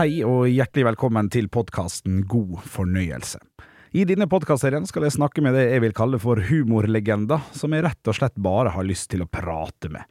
[0.00, 3.36] Hei og hjertelig velkommen til podkasten God fornøyelse.
[3.92, 7.84] I denne podkastserien skal jeg snakke med det jeg vil kalle for humorlegender, som jeg
[7.84, 10.06] rett og slett bare har lyst til å prate med.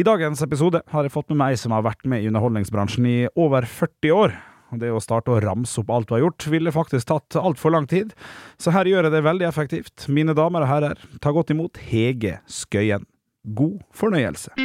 [0.00, 3.18] I dagens episode har jeg fått med meg som har vært med i underholdningsbransjen i
[3.34, 4.38] over 40 år.
[4.80, 7.90] Det å starte å ramse opp alt du har gjort, ville faktisk tatt altfor lang
[7.90, 8.16] tid,
[8.56, 10.08] så her gjør jeg det veldig effektivt.
[10.08, 13.04] Mine damer og herrer, ta godt imot Hege Skøyen.
[13.44, 14.56] God fornøyelse.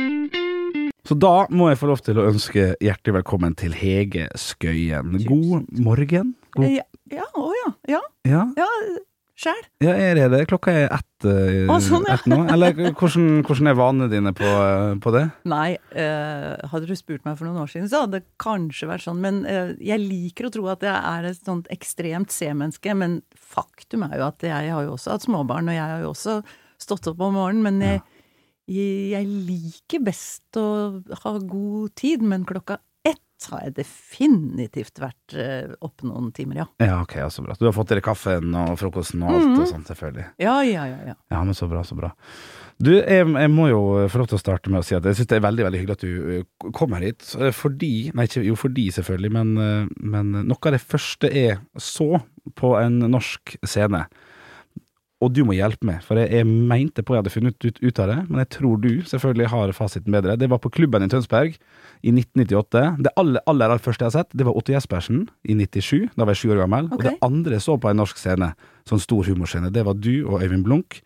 [1.03, 5.17] Så da må jeg få lov til å ønske hjertelig velkommen til Hege Skøyen.
[5.27, 6.29] God morgen.
[6.55, 7.71] God Ja, ja, å ja.
[7.91, 7.99] Ja,
[8.29, 8.45] ja.
[8.61, 8.69] ja
[9.43, 9.59] sjæl.
[9.83, 10.39] Ja, er det?
[10.47, 12.15] Klokka er ett, uh, Å, sånn, ja.
[12.15, 12.37] ett nå?
[12.53, 15.25] Eller hvordan, hvordan er vanene dine på, uh, på det?
[15.51, 19.03] Nei, uh, hadde du spurt meg for noen år siden, så hadde det kanskje vært
[19.03, 19.19] sånn.
[19.23, 22.95] Men eh, jeg liker å tro at jeg er et sånt ekstremt C-menneske.
[22.95, 26.15] Men faktum er jo at jeg har jo også hatt småbarn, og jeg har jo
[26.15, 26.39] også
[26.79, 27.65] stått opp om morgenen.
[27.67, 28.12] Men jeg, jeg,
[28.67, 32.21] jeg liker best å ha god tid.
[32.21, 33.19] Men klokka ett
[33.51, 35.33] har jeg definitivt vært
[35.81, 36.65] opp oppe noen timer, ja.
[36.79, 37.55] Ja, ok, ja, så bra.
[37.59, 39.59] Du har fått dere kaffen og frokosten og alt Mhm.
[39.59, 40.27] og sånt, selvfølgelig.
[40.39, 40.99] Ja, ja, ja.
[41.11, 41.15] ja.
[41.31, 42.13] Ja, men så bra, så bra.
[42.79, 45.15] Du, jeg, jeg må jo få lov til å starte med å si at jeg
[45.19, 47.35] syns det er veldig veldig hyggelig at du eh, kommer hit.
[47.39, 51.59] eh, Fordi Nei, ikke jo fordi, selvfølgelig, men, eh, men noe av det første jeg
[51.77, 52.23] så
[52.55, 54.05] på en norsk scene
[55.23, 58.01] og du må hjelpe meg, for jeg, jeg mente på jeg hadde funnet ut, ut
[58.03, 60.35] av det, men jeg tror du selvfølgelig har fasiten bedre.
[60.39, 62.83] Det var på klubben i Tønsberg i 1998.
[63.05, 66.11] Det aller, aller, aller første jeg har sett, det var Otto Jespersen i 97.
[66.17, 66.91] Da var jeg sju år gammel.
[66.91, 68.51] Og det andre jeg så på en norsk scene,
[68.89, 70.99] sånn stor humorscene, det var du og Øyvind Blunk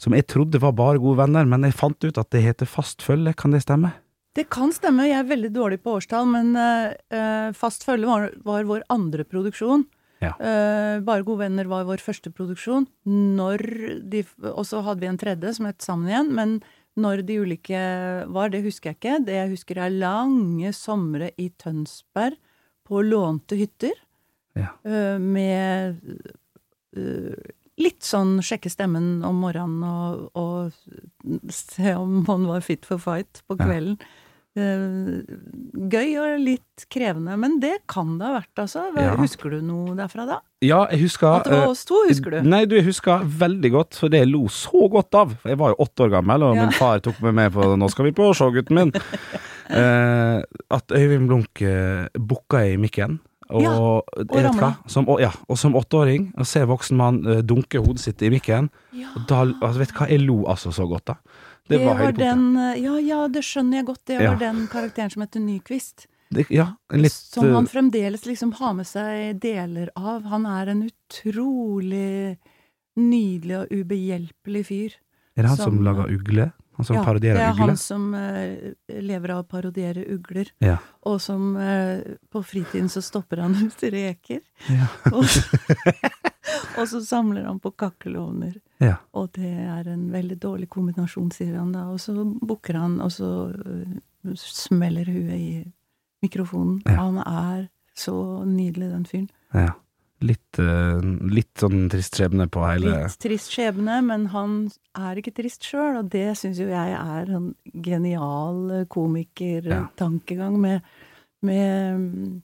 [0.00, 3.04] som jeg trodde var bare gode venner, men jeg fant ut at det heter Fast
[3.04, 3.92] følge, kan det stemme?
[4.36, 8.68] Det kan stemme, jeg er veldig dårlig på årstall, men eh, Fast følge var, var
[8.68, 9.84] vår andre produksjon.
[10.20, 10.34] Ja.
[10.36, 12.86] Uh, Bare gode venner var vår første produksjon.
[13.08, 13.64] Når
[14.12, 16.58] de, og så hadde vi en tredje som het Sammen igjen, men
[17.00, 17.80] når de ulike
[18.28, 19.18] var, det husker jeg ikke.
[19.28, 22.36] Det jeg husker er lange somre i Tønsberg
[22.88, 23.96] på lånte hytter.
[24.58, 24.74] Ja.
[24.84, 26.00] Uh, med
[26.98, 33.00] uh, litt sånn sjekke stemmen om morgenen og, og se om man var fit for
[33.00, 33.96] fight på kvelden.
[34.00, 34.19] Eh,
[34.56, 38.86] gøy og litt krevende, men det kan det ha vært, altså.
[38.98, 39.12] Ja.
[39.20, 40.38] Husker du noe derfra da?
[40.64, 42.38] Ja, jeg husker At det var eh, oss to, husker du?
[42.50, 45.36] Nei, du, jeg husker veldig godt, for det jeg lo så godt av.
[45.46, 46.66] Jeg var jo åtte år gammel, og Ja.
[46.66, 48.94] min far tok meg med på 'Nå skal vi på show, gutten min'.
[49.70, 50.42] Eh,
[50.74, 53.20] at Øyvind Blunk eh, booka i mikken.
[53.50, 54.74] Og, Ja, og ramla.
[54.88, 58.30] som, og, ja, og som åtteåring, å se voksen mann eh, dunke hodet sitt i
[58.30, 59.06] mikken Ja.
[59.14, 61.14] og da, altså, Vet du hva, jeg lo altså så godt, da.
[61.70, 64.00] Det, Det var var den, eh, ja, ja, det skjønner jeg godt.
[64.10, 64.30] Det Ja.
[64.32, 66.06] var den karakteren som heter Nyquist.
[66.30, 66.64] Det, ja,
[66.94, 70.24] litt som han eh, fremdeles liksom har med seg deler av.
[70.30, 72.38] Han er en utrolig
[72.98, 74.96] nydelig og ubehjelpelig fyr.
[75.36, 76.52] Er det han som, som- lager ugle?
[76.80, 77.66] Han som ja, parodierer det er ugle?
[77.68, 80.48] han som uh, lever av å parodiere ugler.
[80.64, 80.78] Ja.
[81.04, 82.00] Og som uh,
[82.32, 84.40] på fritiden så stopper han ut reker.
[84.70, 84.86] Ja.
[85.12, 85.44] Og, så,
[86.80, 88.56] og så samler han på kakkelovner.
[88.80, 88.94] Ja.
[89.12, 91.86] Og det er en veldig dårlig kombinasjon, sier han da.
[91.92, 95.52] Og så bukker han, og så uh, smeller huet i
[96.24, 96.80] mikrofonen.
[96.88, 96.96] Ja.
[97.04, 98.14] Han er så
[98.48, 99.30] nydelig, den fyren.
[99.54, 99.76] ja.
[100.20, 101.00] Litt, uh,
[101.32, 104.58] litt sånn trist skjebne på hele Litt trist skjebne, men han
[104.92, 108.84] er ikke trist sjøl, og det syns jo jeg er en genial Ja.
[108.92, 110.82] komikertankegang med,
[111.40, 112.40] med øh,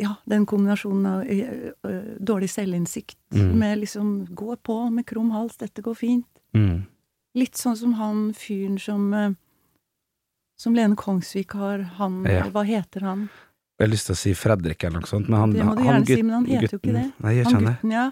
[0.00, 3.54] ja, den kombinasjonen av øh, øh, dårlig selvinnsikt Mm.
[3.58, 6.26] med liksom gå på med krum hals, dette går fint.
[6.54, 6.82] mm.
[7.34, 9.30] Litt sånn som han fyren som eh,
[10.58, 11.78] Som Lene Kongsvik har.
[11.98, 12.44] Han Ja.
[12.50, 13.30] Hva heter han?
[13.80, 15.82] Jeg har lyst til å si Fredrik eller noe sånt, men han Det må du
[15.82, 17.12] han gjerne si, men han heter jo ikke det.
[17.18, 18.10] Nei, jeg Han kjenner gutten, ja.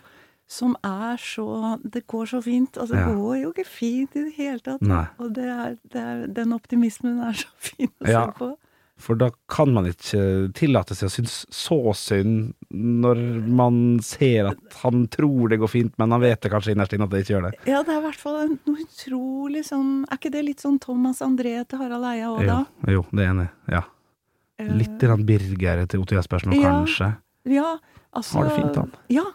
[0.49, 2.73] Som er så Det går så fint.
[2.77, 3.07] Altså, Ja.
[3.07, 4.81] det går jo ikke fint i det hele tatt.
[4.83, 5.07] Nei.
[5.19, 8.27] Og det er, det er, den optimismen er så fin å Ja.
[8.27, 8.57] se på.
[9.01, 10.23] For da kan man ikke
[10.57, 15.95] tillate seg å synes så synd når man ser at han tror det går fint,
[16.01, 17.53] men han vet det kanskje innerst inne at det ikke gjør det.
[17.71, 21.23] Ja, det er i hvert fall noe utrolig sånn Er ikke det litt sånn Thomas
[21.25, 22.61] André til Harald Eia òg, da?
[22.87, 23.49] Jo, jo, det er enig.
[23.73, 23.83] Ja.
[24.61, 26.71] Eh, Litt grann Birger til Otto Jespersen, Ja.
[26.71, 27.11] kanskje.
[27.51, 27.79] Ja,
[28.13, 28.91] altså Har det fint, han.
[29.09, 29.27] Ja.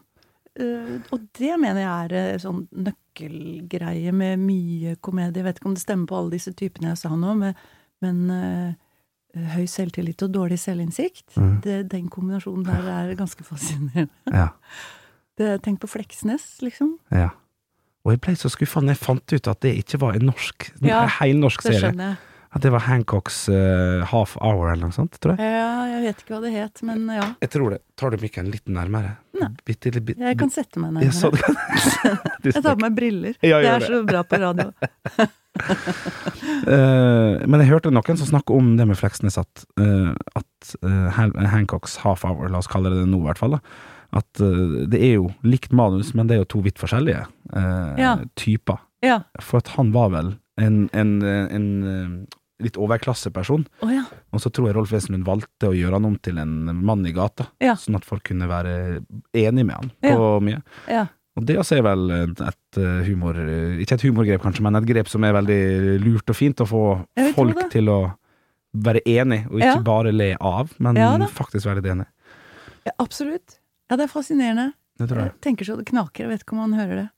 [0.55, 5.41] Uh, og det mener jeg er eh, sånn nøkkelgreie med mye komedie.
[5.41, 7.57] Jeg vet ikke om det stemmer på alle disse typene jeg sa nå, men,
[8.05, 8.69] men eh,
[9.35, 11.61] høy selvtillit og dårlig selvinnsikt, Mm.
[11.61, 14.09] det, den kombinasjonen der er ganske fascinerende.
[14.31, 14.49] Ja.
[15.35, 16.93] Det, tenk på Fleksnes, liksom.
[17.11, 17.29] ja.
[18.05, 20.69] Og jeg ble så skuffa når jeg fant ut at det ikke var en norsk,
[20.79, 21.91] en Ja, helnorsk Det serie.
[21.97, 22.17] jeg.
[22.55, 25.43] At det var Hancocks uh, Half Hour eller noe sånt, tror jeg.
[25.43, 27.25] Ja, jeg vet ikke hva det het, men ja.
[27.41, 27.81] Jeg tror det.
[27.99, 29.17] Tar du mikken litt nærmere?
[29.35, 29.49] Nei.
[29.67, 32.37] Bitte, litt- bitte, Jeg kan sette meg Ja, så nærmere.
[32.45, 33.35] du Jeg tar på meg briller.
[33.43, 33.89] Ja, det er det.
[33.91, 34.71] så bra på radio.
[36.65, 41.19] Eh, men jeg hørte noen som snakket om det med Fleksnes, at, uh, at eh,
[41.51, 43.59] Hancocks half hour, la oss kalle det det nå i hvert fall, da,
[44.17, 44.39] at
[44.89, 47.25] det er jo likt manus, men det er jo to vidt forskjellige
[47.99, 48.15] Ja.
[48.39, 48.79] typer.
[49.05, 49.19] Ja.
[49.43, 50.31] For at han var vel
[50.61, 51.67] en, en, en, en
[52.63, 54.05] litt overklasseperson, Oh, ja.
[54.33, 56.55] og så tror jeg Rolf Wesenlund valgte å gjøre han om til en
[56.87, 57.75] mann i gata, Ja.
[57.75, 59.03] sånn at folk kunne være
[59.35, 60.63] enig med han på mye.
[61.35, 63.35] Og det også er vel et, eh, humor
[63.81, 65.59] Ikke et humorgrep, kanskje, men et grep som er veldig
[66.03, 66.83] lurt og fint å få
[67.35, 67.99] folk til å
[68.75, 69.81] være enig, og ikke Ja.
[69.81, 72.05] bare le av, men Ja faktisk være litt enig.
[72.85, 73.59] ja, absolutt.
[73.89, 74.73] Ja, det er fascinerende.
[74.97, 75.31] Det tror jeg.
[75.33, 76.23] Jeg tenker så det knaker.
[76.23, 77.09] Jeg vet ikke om han hører det.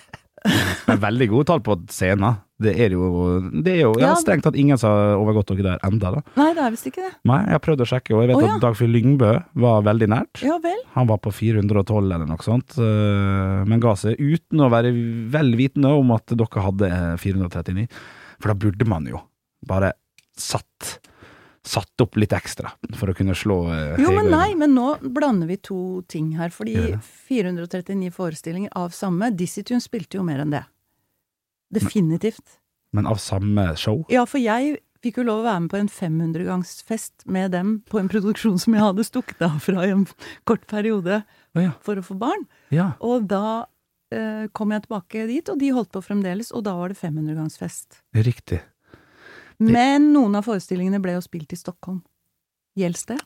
[0.87, 2.39] men veldig gode tall på scenen.
[2.61, 3.09] Det er jo,
[3.65, 6.23] det er jo ja, strengt tatt ingen som har overgått dere der enda, da.
[6.39, 7.11] Nei, det er visst ikke det.
[7.29, 8.55] Nei, jeg har prøvd å sjekke, og jeg vet oh, ja.
[8.55, 9.31] at Dagfinn Lyngbø
[9.65, 10.43] var veldig nært.
[10.45, 10.79] Ja vel.
[10.95, 14.93] Han var på 412 eller noe sånt, øh, men ga seg uten å være
[15.33, 17.87] vel vitende om at dere hadde eh, 439.
[18.41, 19.21] For da burde man jo
[19.67, 19.95] bare
[20.37, 20.99] satt
[21.61, 25.45] Satt opp litt ekstra for å kunne slå eh, Jo, men nei, men nå blander
[25.45, 26.49] vi to ting her.
[26.49, 26.97] Fordi ja.
[27.29, 30.63] 439 forestillinger av samme Dizzie Tune spilte jo mer enn det.
[31.71, 32.59] Definitivt.
[32.91, 34.03] Men av samme show?
[34.11, 38.01] Ja, for jeg fikk jo lov å være med på en 500-gangsfest med dem på
[38.01, 40.05] en produksjon som jeg hadde stukket av fra i en
[40.49, 41.71] kort periode oh, ja.
[41.81, 42.45] for å få barn.
[42.73, 42.91] ja.
[43.01, 43.63] Og da
[44.13, 48.03] eh, kom jeg tilbake dit, og de holdt på fremdeles, og da var det 500-gangsfest.
[48.27, 48.61] Riktig.
[49.61, 52.01] Men noen av forestillingene ble jo spilt i Stockholm.
[52.77, 53.19] Gjelder det?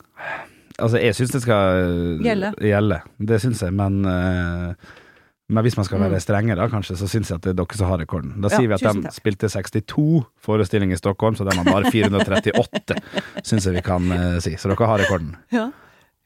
[0.76, 2.52] Altså, jeg syns det skal øh, Gjelde.
[2.60, 3.00] gjelde.
[3.32, 4.96] Det syns jeg, men øh,
[5.50, 6.20] men hvis man skal være Mm.
[6.20, 8.42] strenge, da, kanskje, så syns jeg at det er dere som har rekorden.
[8.42, 9.14] Da Ja, sier vi at de takk.
[9.14, 12.96] spilte 62 forestillinger i Stockholm, så de har bare 438,
[13.44, 14.56] syns jeg vi kan uh, si.
[14.58, 15.36] Så dere har rekorden.
[15.52, 15.72] Ja.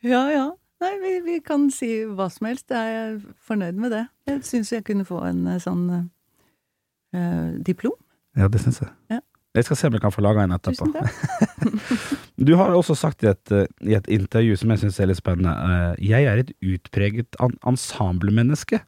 [0.04, 0.50] Ja, ja.
[0.82, 2.70] Nei, vi, vi kan si hva som helst.
[2.72, 4.06] Jeg er fornøyd med det.
[4.28, 7.98] Jeg syns jeg kunne få en eh, sånn uh, diplom.
[8.38, 8.90] Ja, det syns jeg.
[9.12, 9.20] Ja.
[9.56, 10.88] Jeg skal se om jeg kan få laga en etterpå.
[10.88, 12.29] Tusen takk.
[12.40, 15.20] Du har også sagt i et, eh, i et intervju som jeg syns er litt
[15.20, 17.36] spennende, eh, jeg er et utpreget
[17.68, 18.80] ensemblemenneske,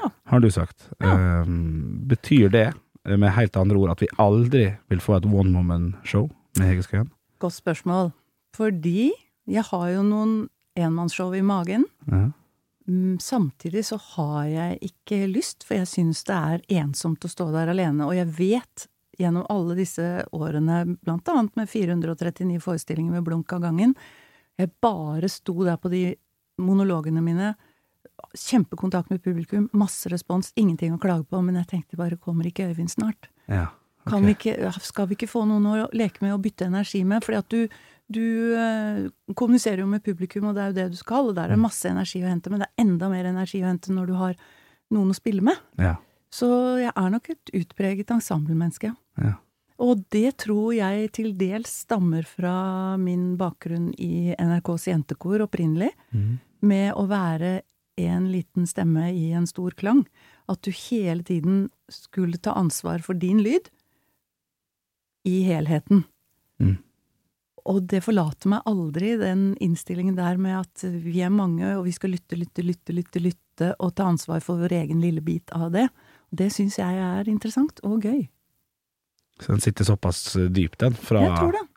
[0.00, 0.08] Ja.
[0.26, 0.88] har du sagt.
[1.00, 1.12] Ja.
[1.42, 1.44] Eh,
[2.08, 2.72] betyr det,
[3.04, 7.10] med helt andre ord, at vi aldri vil få et one woman-show med Hege Skøyen?
[7.38, 8.12] Godt spørsmål.
[8.56, 9.10] Fordi
[9.46, 11.84] jeg har jo noen enmannsshow i magen.
[12.10, 12.30] Ja.
[12.88, 17.50] Mm, Samtidig så har jeg ikke lyst, for jeg syns det er ensomt å stå
[17.52, 18.04] der alene.
[18.06, 18.86] Og jeg vet
[19.18, 23.94] gjennom alle disse årene, blant annet med 439 forestillinger med blunk av gangen,
[24.58, 26.02] jeg bare sto der på de
[26.62, 27.54] monologene mine.
[28.38, 32.68] Kjempekontakt med publikum, masse respons, ingenting å klage på, men jeg tenkte bare kommer ikke
[32.70, 33.30] Øyvind snart?
[33.50, 33.72] Ja.
[34.04, 34.26] Kan ok.
[34.28, 37.24] vi ikke, skal vi ikke få noen å leke med og bytte energi med?
[37.24, 37.76] Fordi at du,
[38.12, 38.26] du
[38.60, 41.56] eh, kommuniserer jo med publikum, og det er jo det du skal, og der er
[41.56, 44.18] det masse energi å hente, men det er enda mer energi å hente når du
[44.20, 44.36] har
[44.94, 45.58] noen å spille med.
[45.80, 45.96] Ja.
[46.34, 46.48] Så
[46.82, 48.90] jeg er nok et utpreget ensemblemenneske.
[49.22, 49.36] Ja.
[49.82, 56.34] Og det tror jeg til dels stammer fra min bakgrunn i NRKs jentekor opprinnelig, mm.
[56.66, 57.60] med å være
[58.02, 60.04] en liten stemme i en stor klang.
[60.50, 63.70] At du hele tiden skulle ta ansvar for din lyd
[65.26, 66.04] i helheten.
[66.62, 66.76] Mm.
[67.64, 71.94] Og det forlater meg aldri, den innstillingen der med at vi er mange, og vi
[71.96, 75.70] skal lytte, lytte, lytte, lytte, lytte, og ta ansvar for vår egen lille bit av
[75.72, 75.86] det.
[76.34, 78.24] Det syns jeg er interessant og gøy.
[79.40, 81.24] Så den sitter såpass eh, dypt, den, fra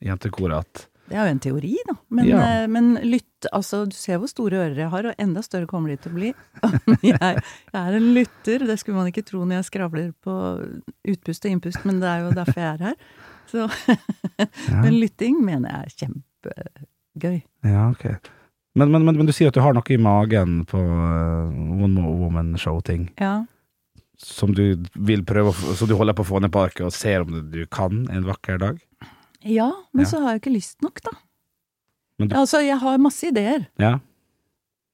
[0.03, 1.95] jentekoret at Det er jo en teori, da.
[2.09, 2.41] Men, Ja.
[2.63, 3.23] eh, men lytt
[3.53, 6.15] Altså, du ser hvor store ører jeg har, og enda større kommer de til å
[6.15, 6.31] bli.
[7.05, 10.33] jeg, jeg er en lytter, det skulle man ikke tro når jeg skravler på
[11.13, 12.95] utpust og innpust, men det er jo derfor jeg er her.
[13.47, 13.67] Så,
[14.83, 17.37] men lytting mener jeg er kjempegøy.
[17.69, 18.33] ja ok.
[18.77, 22.17] Men, men, men, du sier at du har noe i magen på uh, One More
[22.19, 23.45] Woman-show-ting Ja.
[24.17, 27.21] Som du vil prøve Så du holder på å få ned på arket og ser
[27.21, 28.79] om du kan en vakker dag?
[29.43, 30.09] ja, men Ja.
[30.11, 31.11] så har jeg ikke lyst nok, da.
[32.19, 33.67] Du- Altså, jeg har masse ideer.
[33.77, 33.99] Ja.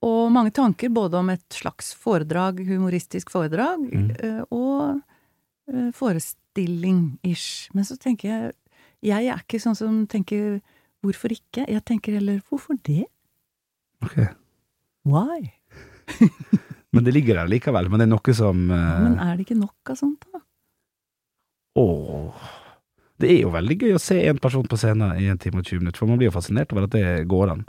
[0.01, 4.11] Og mange tanker både om et slags foredrag, humoristisk foredrag, Mm.
[4.19, 5.01] eh, og
[5.71, 7.69] eh, forestilling-ish.
[7.73, 8.53] Men så tenker jeg
[9.01, 10.61] Jeg er ikke sånn som tenker
[11.03, 11.67] 'hvorfor ikke'?
[11.67, 13.05] Jeg tenker heller 'hvorfor det'?
[14.01, 14.27] Ok.
[15.05, 15.51] Why?
[16.93, 17.89] Men det ligger der likevel.
[17.89, 18.99] Men det er noe som uh...
[19.03, 20.43] men er det ikke nok av sånt, da?
[21.79, 22.43] Åh.
[23.23, 25.67] Det er jo veldig gøy å se en person på scenen i en time og
[25.69, 27.61] 20 minutter, for man blir jo fascinert over at det går an.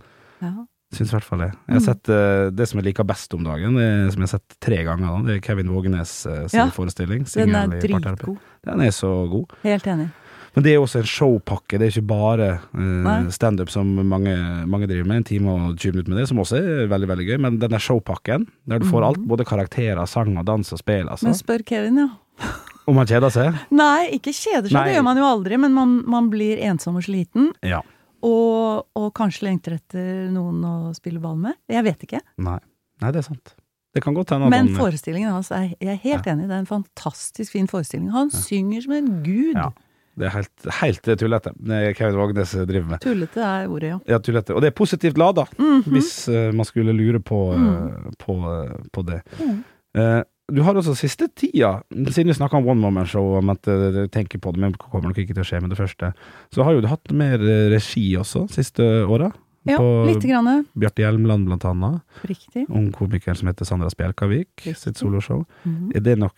[0.42, 0.52] Ja.
[0.94, 1.50] Syns i hvert fall det.
[1.66, 1.86] Jeg har Mm.
[1.88, 4.82] sett uh, det som jeg liker best om dagen, det som jeg har sett tre
[4.86, 6.66] ganger, da, det er Kevin Vågenes uh, sin Ja.
[6.70, 7.24] forestilling.
[7.24, 8.38] Den er dritgod.
[8.64, 9.52] Den er så god.
[9.64, 10.10] Helt enig.
[10.54, 14.34] Men det er også en showpakke, det er ikke bare uh, standup som mange,
[14.70, 17.26] mange driver med, en time og 20 minutter med det, som også er veldig, veldig
[17.30, 21.08] gøy, men denne showpakken, der du får alt, både karakterer, sang og dans og spill,
[21.08, 21.26] altså.
[21.26, 22.12] Men spør Kevin, ja.
[22.90, 23.58] Om han kjeder seg?
[23.72, 24.86] Nei, ikke kjeder seg, Nei.
[24.90, 27.50] det gjør man jo aldri, men man, man blir ensom og sliten.
[27.64, 27.80] Ja.
[28.24, 31.56] Og, og kanskje lengter etter noen å spille ball med.
[31.72, 32.20] Jeg vet ikke.
[32.44, 32.60] Nei.
[33.02, 33.54] Nei, det er sant.
[33.94, 36.70] Det kan godt hende Men forestillingen hans er jeg er helt enig, det er en
[36.70, 38.08] fantastisk fin forestilling.
[38.14, 39.54] Han synger som en gud.
[39.54, 39.68] Ja.
[40.16, 43.00] Det er helt, helt tullete, det Kevin Vågenes driver med.
[43.02, 43.98] Tullete er ordet, ja.
[44.14, 44.54] Ja, tullete.
[44.54, 45.82] Og det er positivt lada, Mhm.
[45.90, 48.12] hvis uh, man skulle lure på, eh, Mm.
[48.18, 49.22] på, eh, på det.
[49.40, 49.64] Mm.
[49.98, 53.62] Uh, du har også siste tida, siden vi snakka om One Moment Show, om at
[53.62, 56.12] du tenker på det, men kommer nok ikke til å skje med det første,
[56.52, 59.32] så har jo du hatt mer eh, regi også, siste åra.
[59.66, 60.66] Ja, på lite grann.
[60.76, 62.02] Bjarte Hjelmland, blant annet.
[62.28, 62.66] Riktig.
[62.68, 64.76] Ung komiker som heter Sandra Spjelkavik, Riktig.
[64.76, 65.44] sitt soloshow.
[65.64, 65.92] Mhm.
[65.96, 66.30] Er det noe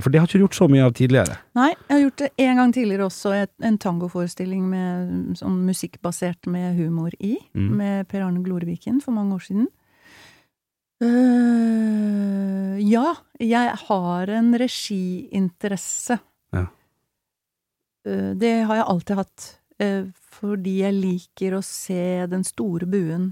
[0.00, 1.36] For det har ikke du gjort så mye av tidligere.
[1.54, 6.76] Nei, jeg har gjort det en gang tidligere også, en tangoforestilling med sånn musikkbasert med
[6.78, 7.70] humor i, Mm.
[7.76, 9.68] med Per Arne Gloreviken for mange år siden.
[11.04, 16.18] Uh, ja, jeg har en regiinteresse.
[16.54, 16.66] Ja.
[18.06, 19.46] Uh, det har jeg alltid hatt,
[19.82, 20.04] øh,
[20.34, 23.30] fordi jeg liker å se den store buen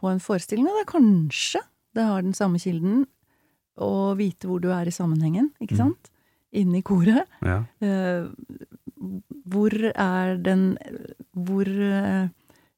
[0.00, 1.60] på en forestilling, og det er kanskje
[1.96, 3.06] det har den samme kilden,
[3.78, 5.82] å vite hvor du er i sammenhengen, ikke Mm.
[5.84, 6.10] sant?
[6.52, 7.26] Inne i koret.
[7.42, 7.64] Ja.
[7.80, 8.28] Eh,
[9.48, 10.76] hvor er den
[11.36, 12.28] Hvor eh,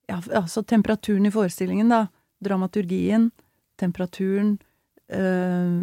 [0.08, 2.08] ja, Altså temperaturen i forestillingen, da.
[2.42, 3.30] Dramaturgien.
[3.78, 4.58] Temperaturen.
[5.08, 5.82] eh,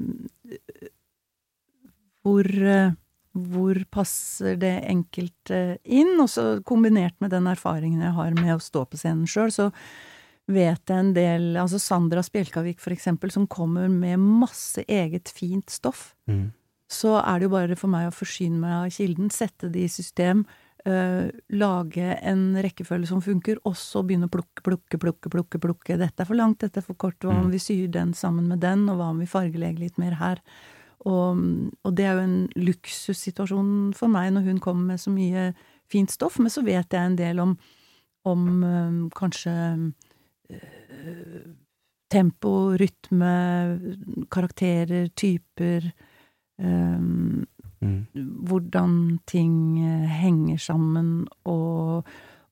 [2.24, 2.92] hvor eh,
[3.38, 6.16] hvor passer det enkelte inn?
[6.20, 9.72] Og så kombinert med den erfaringen jeg har med å stå på scenen sjøl, så
[10.48, 15.70] vet jeg en del Altså Sandra Spjelkavik, for eksempel, som kommer med masse eget fint
[15.70, 16.52] stoff Mm.
[16.90, 19.88] så er det jo bare for meg å forsyne meg av kilden, sette det i
[19.92, 20.46] system,
[20.88, 25.98] øh, lage en rekkefølge som funker, og så begynne å plukke, plukke, plukke, plukke, plukke.
[26.00, 27.52] Dette er for langt, dette er for kort, hva om Mm.
[27.52, 30.40] vi syr den sammen med den, og hva om vi fargelegger litt mer her?
[31.08, 31.42] Og,
[31.88, 35.52] og det er jo en luksussituasjon for meg når hun kommer med så mye
[35.88, 37.54] fint stoff, men så vet jeg en del om,
[38.28, 39.54] om øh, kanskje
[40.52, 41.46] øh,
[42.12, 43.36] tempo, rytme,
[44.32, 45.88] karakterer, typer
[46.60, 47.46] um,
[47.82, 48.08] Mm.
[48.50, 52.08] hvordan ting eh, henger sammen, og,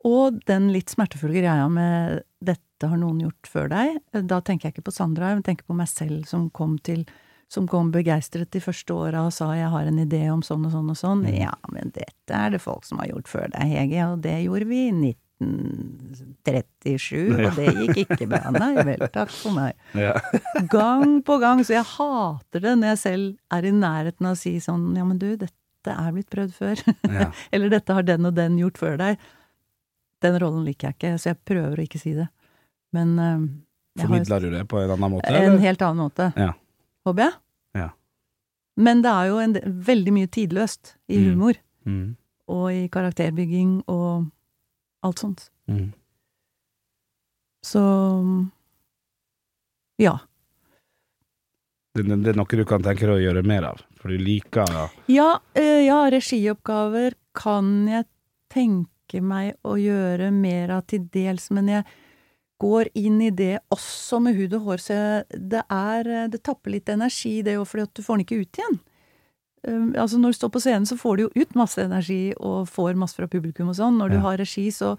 [0.05, 3.97] og den litt smertefulle greia med 'dette har noen gjort før deg'.
[4.13, 7.07] Da tenker jeg ikke på Sandra, jeg tenker på meg selv som kom til
[7.51, 10.71] som kom begeistret de første åra og sa 'jeg har en idé om sånn og
[10.71, 11.25] sånn og sånn'.
[11.27, 11.37] Mm.
[11.39, 14.65] Ja, men dette er det folk som har gjort før deg, Hege, og det gjorde
[14.67, 17.47] vi i 1937, Ja.
[17.49, 18.49] og det gikk ikke bra.
[18.55, 20.13] Nei vel, takk for meg Ja.
[20.71, 24.39] gang på gang, så jeg hater det når jeg selv er i nærheten av å
[24.39, 26.75] si sånn ja, men du, dette er blitt prøvd før.
[27.11, 27.29] ja.
[27.53, 29.17] Eller dette har den og den gjort før deg.
[30.23, 32.27] Den rollen liker jeg ikke, så jeg prøver å ikke si det.
[32.95, 33.39] Men eh,
[34.01, 35.27] Formidler du det på en annen måte?
[35.29, 35.59] en eller?
[35.59, 36.31] helt annen måte.
[36.35, 36.53] Ja.
[37.05, 37.33] Håper jeg.
[37.79, 37.89] Ja.
[38.77, 39.53] Men det er jo en,
[39.87, 41.25] veldig mye tidløst i Mm.
[41.31, 41.53] humor,
[41.85, 42.15] Mm.
[42.49, 44.25] og i karakterbygging og
[45.03, 45.49] alt sånt.
[45.69, 45.93] Mm.
[47.63, 47.81] Så
[50.01, 50.17] ja.
[51.95, 54.17] Det, det, det er noe du kan tenke deg å gjøre mer av, for du
[54.19, 54.67] liker
[55.07, 58.05] Ja, eh, ja, regioppgaver kan jeg
[58.51, 61.85] tenke meg å gjøre mer av til dels, men jeg
[62.61, 64.97] går inn i det også med hud og hår, så
[65.29, 68.41] det er eh, Det tapper litt energi, det òg, fordi at du får den ikke
[68.41, 68.79] ut igjen.
[69.67, 72.67] Um, altså Når du står på scenen, så får du jo ut masse energi og
[72.69, 73.97] får masse fra publikum og sånn.
[73.97, 74.21] Når du Ja.
[74.21, 74.97] har regi, så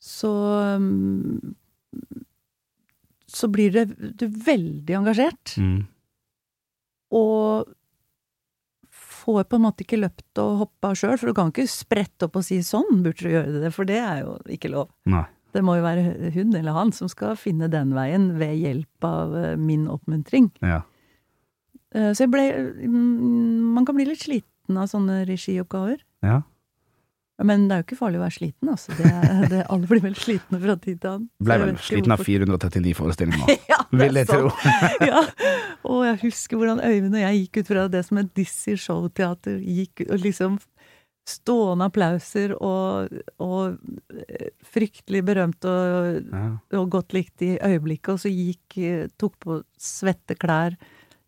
[0.00, 0.30] så
[0.76, 1.54] um,
[3.28, 5.56] så blir det, du veldig engasjert.
[5.58, 5.86] mm.
[7.12, 7.68] Og
[8.90, 12.36] får på en måte ikke løpt og hoppa sjøl, for du kan ikke sprette opp
[12.36, 14.88] og si 'sånn burde du gjøre det', for det er jo ikke lov.
[15.06, 15.26] Nei.
[15.52, 19.34] Det må jo være hun eller han som skal finne den veien ved hjelp av
[19.36, 20.50] eh, min oppmuntring.
[20.62, 20.82] Ja.
[21.94, 22.44] Eh, Så jeg ble
[22.86, 26.02] mm, Man kan bli litt sliten av sånne regioppgaver.
[26.26, 26.42] ja.
[27.40, 28.92] Men det er jo ikke farlig å være sliten, altså.
[28.98, 29.10] Det
[29.54, 31.28] det, alle blir vel slitne fra tid til annen.
[31.40, 33.54] Så Ble jeg vel sliten av 439 forestillinger.
[33.72, 34.50] Ja, Vil jeg tro.
[35.08, 35.22] ja.
[35.88, 39.56] Og jeg husker hvordan Øyvind og jeg gikk ut fra det som et Dizzie showteater.
[39.64, 40.58] Gikk og liksom
[41.28, 43.12] stående applauser og,
[43.42, 43.76] og
[44.16, 46.46] eh, fryktelig berømt og, Ja.
[46.80, 48.14] og godt likt i øyeblikket.
[48.14, 50.76] Og så gikk eh, Tok på svette klær,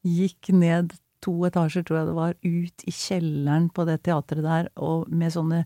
[0.02, 4.68] gikk ned to etasjer, tror jeg det var, ut i kjelleren på det teatret der,
[4.76, 5.60] og med sånne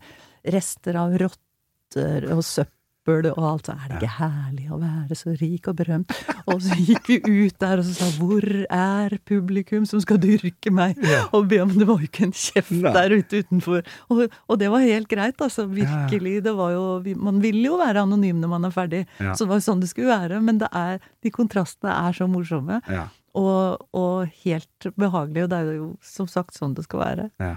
[0.53, 2.75] rester av rotter og søppel
[3.07, 3.67] og alt.
[3.67, 6.13] Så er det ikke herlig å være så rik og berømt?
[6.47, 10.71] Og så gikk vi ut der og så sa 'Hvor er publikum som skal dyrke
[10.71, 10.97] meg?'
[11.33, 13.83] Og be om Det var jo ikke en kjeft der ute utenfor.
[14.09, 15.67] Og, og det var helt greit, altså.
[15.67, 16.43] Virkelig.
[16.43, 19.05] Det var jo Man vil jo være anonym når man er ferdig.
[19.19, 19.33] Ja.
[19.33, 20.41] Så det var jo sånn det skulle være.
[20.41, 22.81] Men det er, de kontrastene er så morsomme.
[22.87, 23.07] Ja.
[23.37, 25.43] Og, og helt behagelige.
[25.43, 27.29] Og det er jo som sagt sånn det skal være.
[27.39, 27.55] Ja.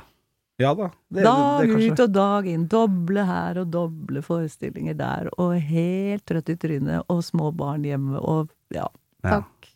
[0.60, 0.90] Ja da.
[1.08, 2.66] Det, Dag det, det, ut og dag inn.
[2.70, 5.30] Doble her og doble forestillinger der.
[5.40, 7.06] Og helt trøtt i trynet.
[7.10, 8.20] Og små barn hjemme.
[8.20, 8.86] Og ja,
[9.24, 9.40] Ja.
[9.40, 9.70] takk.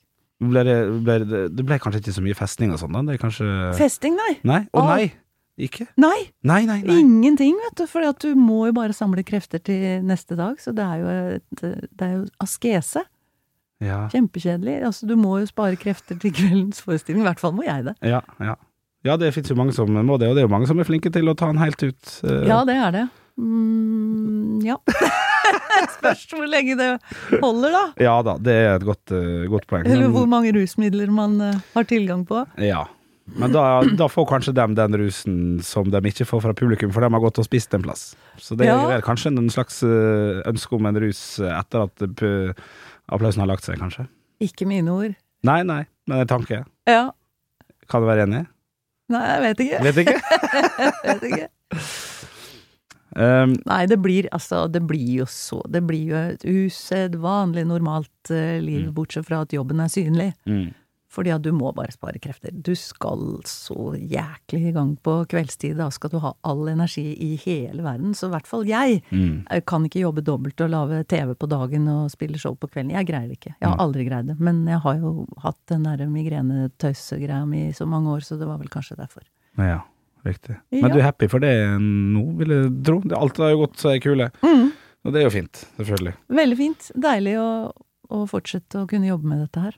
[0.44, 0.76] Ble det,
[1.06, 3.00] ble det, det ble kanskje ikke så mye festing og sånn, da?
[3.06, 3.46] Det kanskje
[3.78, 4.32] Festing, nei.
[4.44, 4.64] Nei?
[4.74, 4.88] Å Å.
[4.92, 5.12] nei!
[5.64, 5.86] Ikke?
[6.02, 6.26] Nei!
[6.42, 6.96] Nei, nei, nei.
[6.98, 7.84] Ingenting, vet du.
[7.86, 10.58] For du må jo bare samle krefter til neste dag.
[10.60, 11.64] Så det er jo, et,
[11.94, 13.04] det er jo askese.
[13.84, 14.04] Ja.
[14.12, 14.80] Kjempekjedelig.
[14.88, 17.22] Altså, du må jo spare krefter til kveldens forestilling.
[17.22, 17.94] I hvert fall må jeg det.
[18.02, 18.56] Ja, ja.
[19.04, 20.88] Ja det fins jo mange som må det, og det er jo mange som er
[20.88, 22.14] flinke til å ta den helt ut.
[22.24, 23.04] eh, Ja, det er det.
[23.36, 24.76] Mm, ja.
[25.98, 26.90] Spørs hvor lenge det
[27.42, 27.84] holder, da.
[28.00, 29.86] ja da, det er et godt, eh, godt poeng.
[29.90, 32.44] Eller hvor mange rusmidler man eh, har tilgang på.
[32.62, 32.84] Ja.
[33.40, 37.00] Men da, da får kanskje dem den rusen som de ikke får fra publikum, for
[37.00, 38.10] de har gått og spist en plass.
[38.36, 38.76] Så det Ja.
[38.92, 42.04] er kanskje en slags ønske om en rus etter at
[43.08, 44.04] applausen har lagt seg, kanskje.
[44.44, 45.14] Ikke mine ord.
[45.44, 46.64] Nei, nei, men en tanke.
[46.88, 47.06] Ja.
[47.88, 48.44] Kan du være enig?
[49.12, 49.80] Nei, jeg vet ikke.
[49.84, 50.20] Vet ikke.
[51.08, 51.48] Vet ikke.
[53.14, 58.30] Um, Nei, det blir altså Det blir jo så Det blir jo et usedvanlig normalt
[58.34, 58.94] uh, liv, Mm.
[58.96, 60.32] bortsett fra at jobben er synlig.
[60.46, 60.72] mm.
[61.14, 62.50] Fordi at du må bare spare krefter.
[62.50, 65.76] Du skal så jæklig i gang på kveldstid.
[65.78, 68.16] Da skal du ha all energi i hele verden.
[68.18, 69.44] Så i hvert fall jeg Mm.
[69.68, 72.90] Kan ikke jobbe dobbelt og lage TV på dagen og spille show på kvelden.
[72.96, 73.54] Jeg greier det ikke.
[73.60, 74.36] Jeg har aldri greid det.
[74.42, 75.12] Men jeg har jo
[75.44, 79.22] hatt den der migrenetøysegreia mi i så mange år, så det var vel kanskje derfor.
[79.60, 79.80] Ja,
[80.26, 80.56] riktig.
[80.74, 80.80] Ja.
[80.82, 82.98] Men du er happy for det nå, vil jeg tro?
[83.18, 84.30] Alt har jo gått så ei kule.
[84.42, 86.14] Og det er jo fint, selvfølgelig.
[86.32, 86.90] Veldig fint.
[87.06, 87.48] Deilig å,
[88.08, 89.74] å fortsette å kunne jobbe med dette her.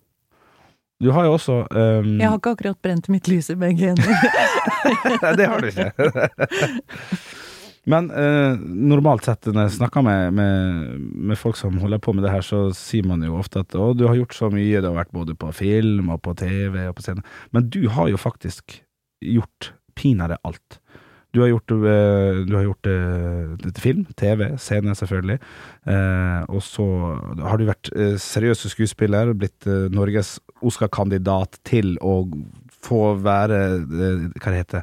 [1.03, 4.07] Du har jo også um, Jeg har ikke akkurat brent mitt lys i begge hender.
[5.23, 5.91] Nei, det har du ikke.
[7.91, 12.25] Men eh, normalt sett når jeg snakker med, med, med folk som holder på med
[12.27, 14.89] det her, så sier man jo ofte at å, du har gjort så mye, du
[14.89, 17.23] har vært både på film og på TV og på scene.
[17.55, 18.81] Men du har jo faktisk
[19.23, 20.81] gjort pinadø alt.
[21.37, 25.39] Du har gjort, eh, du har gjort eh, film, TV, scene selvfølgelig.
[25.85, 26.87] Eh, og så
[27.45, 32.21] har du vært eh, seriøs skuespiller, blitt Norges Oscar-kandidat til å
[32.87, 34.83] få være eh, Hva det heter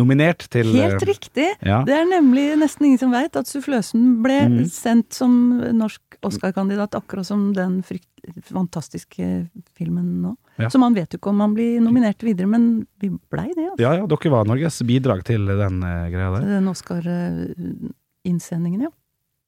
[0.00, 1.48] Nominert til Helt eh, riktig!
[1.60, 1.82] Ja.
[1.86, 4.64] Det er nemlig nesten ingen som veit at Suffløsen ble mm.
[4.72, 5.32] sendt som
[5.76, 8.08] norsk Oscar-kandidat, akkurat som den frykt,
[8.46, 10.36] fantastiske filmen nå.
[10.60, 10.68] Ja.
[10.70, 13.82] Så man vet jo ikke om man blir nominert videre, men vi blei det, altså.
[13.82, 16.42] Ja, ja, dere var Norges bidrag til den eh, greia der.
[16.54, 18.92] Den Oscar-innsendingen, ja.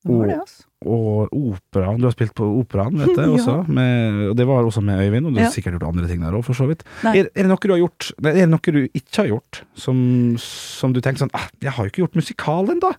[0.05, 0.65] Det var det, altså.
[0.85, 1.95] Og opera.
[1.97, 3.33] Du har spilt på operaen, vet jeg Ja.
[3.39, 3.55] også.
[3.73, 5.51] Med, og det var også med Øyvind, og du har Ja.
[5.55, 6.85] sikkert gjort andre ting der òg, for så vidt.
[7.05, 9.63] Er, er det noe du har gjort Nei, er det noe du ikke har gjort,
[9.75, 9.97] som,
[10.39, 12.93] som du tenker sånn ah, 'Jeg har jo ikke gjort musikal ennå'.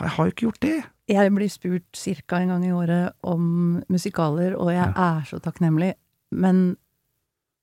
[0.00, 0.82] Jeg har jo ikke gjort det.
[1.08, 2.36] Jeg blir spurt ca.
[2.42, 5.94] en gang i året om musikaler, og jeg er så takknemlig.
[6.32, 6.76] Men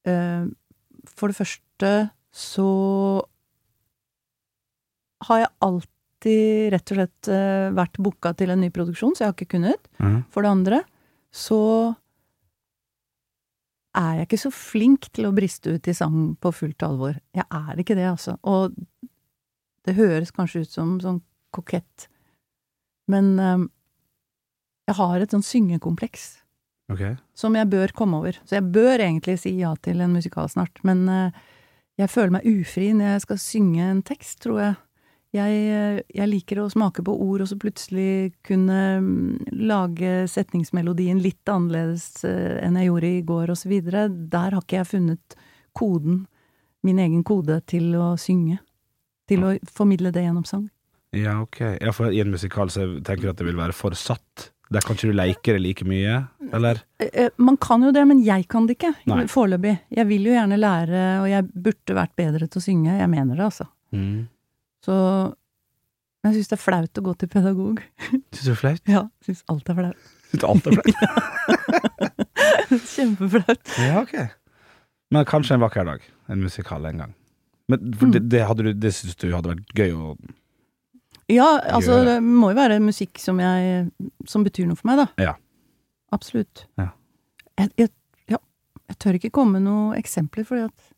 [0.08, 0.48] øh,
[1.18, 3.22] for det første så
[5.28, 5.90] har jeg alltid
[6.74, 9.92] rett og slett eh, vært booka til en ny produksjon, så jeg har ikke kunnet.
[10.34, 10.80] For det andre
[11.34, 11.62] så
[13.98, 17.18] er jeg ikke så flink til å briste ut i sang på fullt alvor.
[17.36, 18.38] Jeg er ikke det, altså.
[18.50, 18.74] Og
[19.86, 21.22] det høres kanskje ut som sånn
[21.54, 22.08] kokett,
[23.12, 23.68] men um,
[24.88, 26.24] jeg har et sånn syngekompleks
[26.92, 27.18] okay.
[27.38, 28.40] som jeg bør komme over.
[28.48, 31.44] Så jeg bør egentlig si ja til en musikal snart, men uh,
[32.02, 34.80] jeg føler meg ufri når jeg skal synge en tekst, tror jeg.
[35.34, 41.22] Jeg, eh, jeg liker å smake på ord, og så plutselig kunne mm, lage setningsmelodien
[41.24, 44.06] litt annerledes eh, enn jeg gjorde i går, og så videre.
[44.14, 45.38] Der har ikke jeg funnet
[45.74, 46.28] koden,
[46.86, 48.60] min egen kode, til å synge.
[49.32, 50.68] Til å formidle det gjennom sang.
[51.16, 51.60] Ja, ok.
[51.82, 54.52] Ja, for i en musikal så tenker du at det vil være for satt.
[54.74, 56.20] Der kan ikke du leke det like mye,
[56.54, 56.80] eller?
[57.02, 58.94] Eh, Man kan jo det, men jeg kan det ikke.
[59.30, 59.74] Foreløpig.
[59.98, 62.96] Jeg vil jo gjerne lære, og jeg burde vært bedre til å synge.
[63.02, 63.68] Jeg mener det, altså.
[63.94, 64.28] Mm.
[64.84, 64.94] Så
[66.24, 67.82] Men jeg syns det er flaut å gå til pedagog.
[68.34, 68.86] Syns du det er flaut?
[68.88, 70.14] Ja, syns alt er flaut.
[70.32, 72.14] Syns alt er flaut?
[72.94, 73.74] Kjempeflaut.
[73.84, 74.16] ja, ok.
[75.14, 76.06] Men kanskje en vakker dag.
[76.32, 77.12] En musikal en gang.
[77.68, 80.14] Men for det, det, hadde du, det syns du hadde vært gøy å
[81.32, 83.86] Ja, altså det må jo være musikk som jeg
[84.28, 85.30] Som betyr noe for meg, da.
[85.30, 85.36] Ja.
[86.16, 86.66] Absolutt.
[86.80, 86.90] Ja.
[87.60, 87.92] Jeg, jeg,
[88.32, 88.40] ja,
[88.92, 90.93] jeg tør ikke komme med noen eksempler, fordi at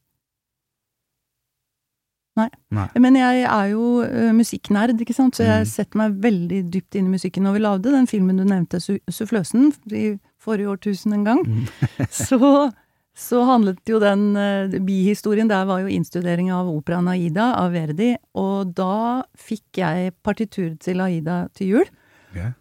[2.36, 2.50] Nei.
[2.76, 2.88] Nei.
[3.00, 5.70] Men jeg er jo uh, musikknerd, ikke sant, så jeg Mm.
[5.72, 7.44] setter meg veldig dypt inn i musikken.
[7.48, 11.64] Når vi lagde den filmen du nevnte, Su Suffløsen, i forrige årtusen en gang, Mm.
[12.12, 12.72] så,
[13.16, 18.12] så handlet jo den uh, bihistorien der var jo innstudering av operaen Aida av Verdi,
[18.36, 21.88] og da fikk jeg partitur til Aida til jul.
[22.36, 22.52] Yeah.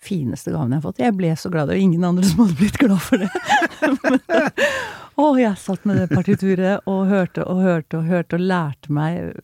[0.00, 1.02] Fineste gaven jeg har fått.
[1.02, 3.28] Jeg ble så glad, det var ingen andre som hadde blitt glad for det.
[5.18, 9.34] Å, jeg satt med det partituret og hørte og hørte og hørte og lærte meg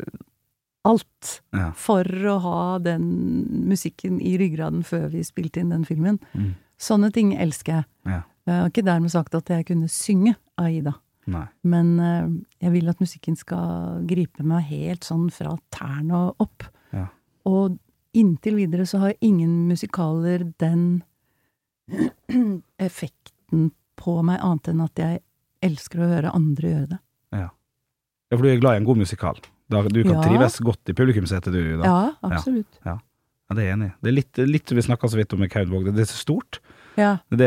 [0.87, 1.72] alt Ja.
[1.74, 3.07] for å ha den
[3.68, 6.20] musikken i ryggraden før vi spilte inn den filmen.
[6.35, 6.52] Mm.
[6.79, 7.85] Sånne ting elsker jeg.
[8.07, 8.20] Ja.
[8.46, 10.92] Jeg har ikke dermed sagt at jeg kunne synge Aida,
[11.26, 11.46] Nei.
[11.64, 12.29] men eh,
[12.62, 16.68] jeg vil at musikken skal gripe meg helt sånn fra tærne og opp.
[16.94, 17.09] Ja.
[17.50, 17.79] Og
[18.14, 21.02] inntil videre så har ingen musikaler den
[22.79, 25.22] effekten på meg, annet enn at jeg
[25.62, 26.99] elsker å høre andre gjøre det.
[27.33, 27.49] Ja,
[28.37, 29.37] for du er glad i en god musikal.
[29.71, 30.23] Da, du kan Ja.
[30.23, 31.77] trives godt i publikumssetet, du.
[31.79, 31.85] Da.
[31.85, 32.81] Ja, absolutt.
[32.85, 32.99] Ja,
[33.55, 33.95] det er jeg enig i.
[34.03, 35.95] Det er litt, litt vi snakka så vidt om med Kevin Vågnes.
[35.95, 36.59] Det er så stort.
[36.97, 37.19] Ja.
[37.31, 37.38] Det,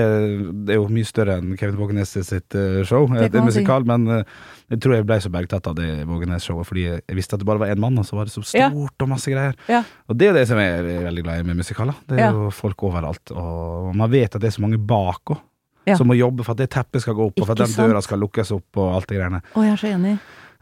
[0.68, 3.08] det er jo mye større enn Kevin Vågnes sitt eh, show.
[3.10, 3.60] Det Det er man si.
[3.60, 4.24] musikal, men eh,
[4.70, 7.60] jeg tror jeg ble så bergtatt av det Vågnes-showet, fordi jeg visste at det bare
[7.60, 8.70] var én mann, og så var det så Ja.
[8.70, 9.56] stort og masse greier.
[9.68, 9.84] Ja.
[10.08, 11.96] Og det er jo det som jeg er veldig glad i med musikaler.
[12.08, 12.32] Det er Ja.
[12.32, 15.40] jo folk overalt, og man vet at det er så mange bak òg.
[15.88, 15.96] Ja.
[15.98, 18.02] Som må jobbe for at det teppet skal gå opp, og for at den døra
[18.04, 19.40] skal lukkes opp, og alt det greiene.
[19.56, 20.18] Å, jeg er så enig.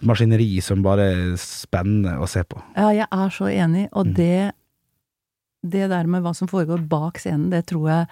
[0.05, 2.61] Maskineri som bare er spennende å se på.
[2.77, 4.13] Ja, jeg er så enig, og Mm.
[4.15, 4.51] det
[5.67, 8.07] Det der med hva som foregår bak scenen, det tror jeg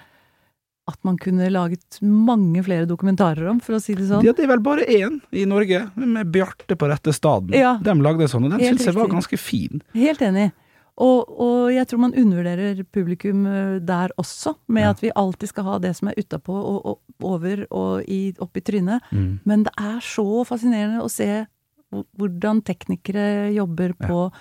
[0.88, 4.24] at man kunne laget mange flere dokumentarer om, for å si det sånn.
[4.26, 7.54] Ja, det er vel bare én i Norge, med Bjarte på rette staden.
[7.54, 7.78] Ja.
[7.82, 9.82] De lagde sånn, og den syns jeg var ganske fin.
[9.94, 10.52] Helt enig.
[10.98, 14.90] Og, og jeg tror man undervurderer publikum eh, der også, med Ja.
[14.94, 18.56] at vi alltid skal ha det som er utapå og, og over og i, opp
[18.58, 19.02] i trynet.
[19.12, 19.40] Mm.
[19.46, 21.46] Men det er så fascinerende å se
[21.92, 24.32] hvordan teknikere jobber på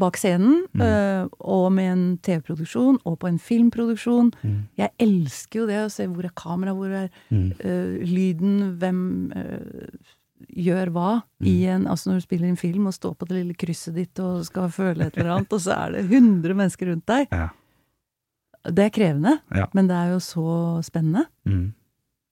[0.00, 0.80] bak scenen, Mm.
[0.80, 4.30] eh, og med en TV-produksjon, og på en filmproduksjon.
[4.42, 4.68] Mm.
[4.78, 9.98] Jeg elsker jo det å se hvor er kamera, hvor er eh, lyden, hvem eh,
[10.48, 11.70] gjør hva i Mm.
[11.74, 14.44] en Altså når du spiller en film og står på det lille krysset ditt og
[14.44, 17.28] skal føle et eller annet, og så er det 100 mennesker rundt deg.
[17.32, 17.48] Ja.
[18.64, 19.66] Det er krevende, Ja.
[19.72, 21.26] men det er jo så spennende.
[21.46, 21.72] Mm.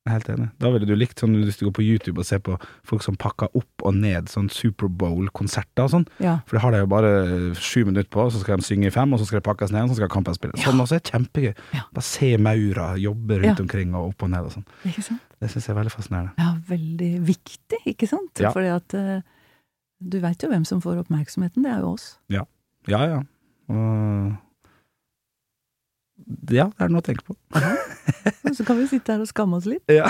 [0.09, 0.49] Helt enig.
[0.63, 2.55] Da ville du likt sånn hvis du går på YouTube og ser på
[2.89, 6.07] folk som pakker opp og ned sånn Superbowl-konserter og sånn.
[6.25, 6.39] Ja.
[6.49, 7.11] For det har de jo bare
[7.59, 9.85] sju minutter på, så skal de synge i fem, og så skal det pakkes ned,
[9.85, 10.63] og så skal kampen spilles.
[10.65, 11.53] Sånn også er kjempegøy.
[11.77, 11.85] Ja.
[11.93, 13.63] Bare se maura jobbe rundt Ja.
[13.67, 14.67] omkring og opp og ned og sånn.
[14.89, 15.21] Ikke sant?
[15.39, 16.33] Det syns jeg er veldig fascinerende.
[16.41, 18.33] Ja, veldig viktig, ikke sant?
[18.41, 18.51] Ja.
[18.57, 19.21] Fordi at uh,
[20.01, 22.19] du veit jo hvem som får oppmerksomheten, det er jo oss.
[22.33, 22.45] Ja,
[22.89, 23.23] ja.
[23.69, 24.33] Og
[26.51, 27.37] ja, det er noe å tenke på.
[27.39, 29.85] Og så kan vi sitte her og skamme oss litt.
[29.93, 30.09] Ja.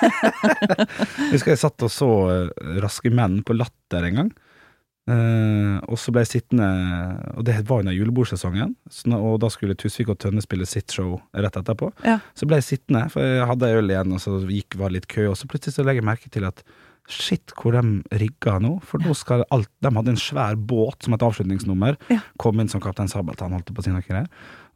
[0.00, 4.30] Jeg husker jeg satt og så eh, Raske menn på Latter en gang.
[5.10, 6.66] Uh, og så ble jeg sittende
[7.40, 8.74] Og det var under julebordsesongen,
[9.16, 11.88] og da skulle Tusvik og Tønne spille sitt show rett etterpå.
[12.06, 12.18] Ja.
[12.36, 15.10] Så ble jeg sittende, for jeg hadde øl igjen, og så gikk, var det litt
[15.10, 16.62] kø, og så plutselig så legger jeg merke til at
[17.10, 18.76] Shit, hvor de rigga nå.
[18.86, 21.96] For nå skal alt De hadde en svær båt som et avslutningsnummer.
[22.12, 22.20] Ja.
[22.38, 24.28] Kom inn som Kaptein Sabeltann, holdt på å si noe greier.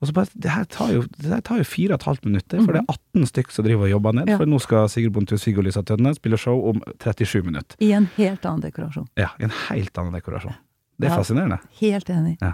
[0.04, 2.60] Og så bare Det her tar jo, det tar jo fire og et halvt minutter,
[2.66, 4.26] for det er 18 stykk som driver og jobber ned.
[4.28, 4.34] Mhm.
[4.34, 4.38] Ja.
[4.42, 7.78] For nå skal Sigurd Bontus Sigurd Lisa Tønne spille show om 37 minutter.
[7.80, 9.08] I en helt annen dekorasjon.
[9.16, 10.54] Ja, i en helt annen dekorasjon.
[11.00, 11.16] Det er Ja.
[11.22, 11.58] fascinerende.
[11.80, 12.36] Helt enig.
[12.42, 12.52] Ja.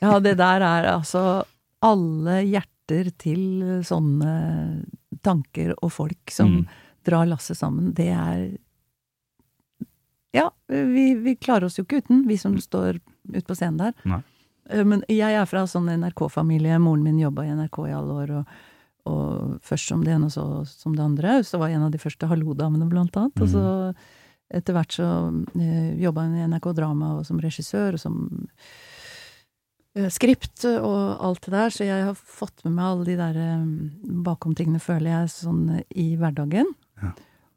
[0.00, 1.44] Ja, det der er altså
[1.82, 4.86] alle hjerter til sånne
[5.22, 6.66] tanker og folk som Mm.
[7.04, 7.92] drar lasset sammen.
[7.94, 8.58] Det er
[10.34, 12.98] Ja, vi, vi klarer oss jo ikke uten, vi som står
[13.28, 13.92] ute på scenen der.
[14.08, 14.22] Nei.
[14.70, 16.78] Eh, Men jeg er fra sånn NRK-familie.
[16.82, 18.56] Moren min jobba i NRK i alle år, og,
[19.10, 21.40] og først som det ene, og så som det andre.
[21.46, 23.42] Så var jeg en av de første Hallo-damene, blant annet.
[23.42, 23.94] Og så
[24.52, 25.08] etter hvert så
[25.56, 28.16] eh, jobba hun i NRK Drama og som regissør og som
[29.96, 33.38] eh, skript og alt det der, så jeg har fått med meg alle de der
[33.40, 33.64] eh,
[34.26, 35.62] bakomtingene, føler jeg, sånn
[35.96, 36.68] i hverdagen.
[37.02, 37.14] Ja.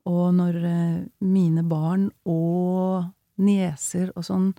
[0.07, 3.09] Og når eh, mine barn og
[3.41, 4.53] nieser og sånn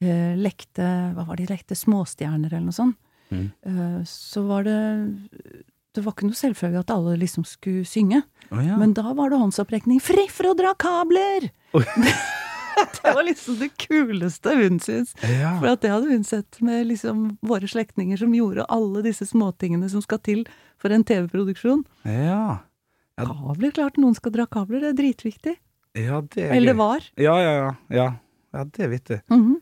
[0.00, 1.74] lekte Hva var det de lekte?
[1.74, 2.96] Småstjerner eller noe sånt.
[3.30, 3.50] Mm.
[3.66, 4.78] Eh, så var det
[5.92, 8.22] Det var ikke noe selvfølge at alle liksom skulle synge.
[8.50, 8.76] Oh, ja.
[8.78, 10.00] Men da var det håndsopprekning.
[10.00, 11.50] Fri for å dra kabler!
[11.76, 11.82] Oh.
[12.78, 15.16] det var liksom det kuleste hun syntes.
[15.26, 15.56] ja.
[15.58, 19.90] For at det hadde hun sett med liksom våre slektninger som gjorde alle disse småtingene
[19.90, 20.44] som skal til
[20.78, 21.84] for en TV-produksjon.
[22.06, 22.60] ja.
[23.18, 23.24] Ja.
[23.26, 25.56] Kabler, klart noen skal dra kabler, det er dritviktig.
[25.98, 27.02] Ja, det er Eller det var.
[27.18, 27.72] Ja, ja, ja.
[28.54, 28.62] ja.
[28.70, 29.16] Det er vittig.
[29.26, 29.56] Mhm.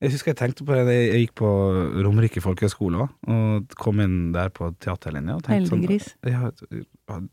[0.00, 1.48] Jeg husker jeg tenkte på det jeg gikk på
[2.06, 5.36] Romerike folkehøgskole og kom inn der på teaterlinja.
[5.36, 5.82] og tenkte sånn,
[6.24, 6.50] Ja,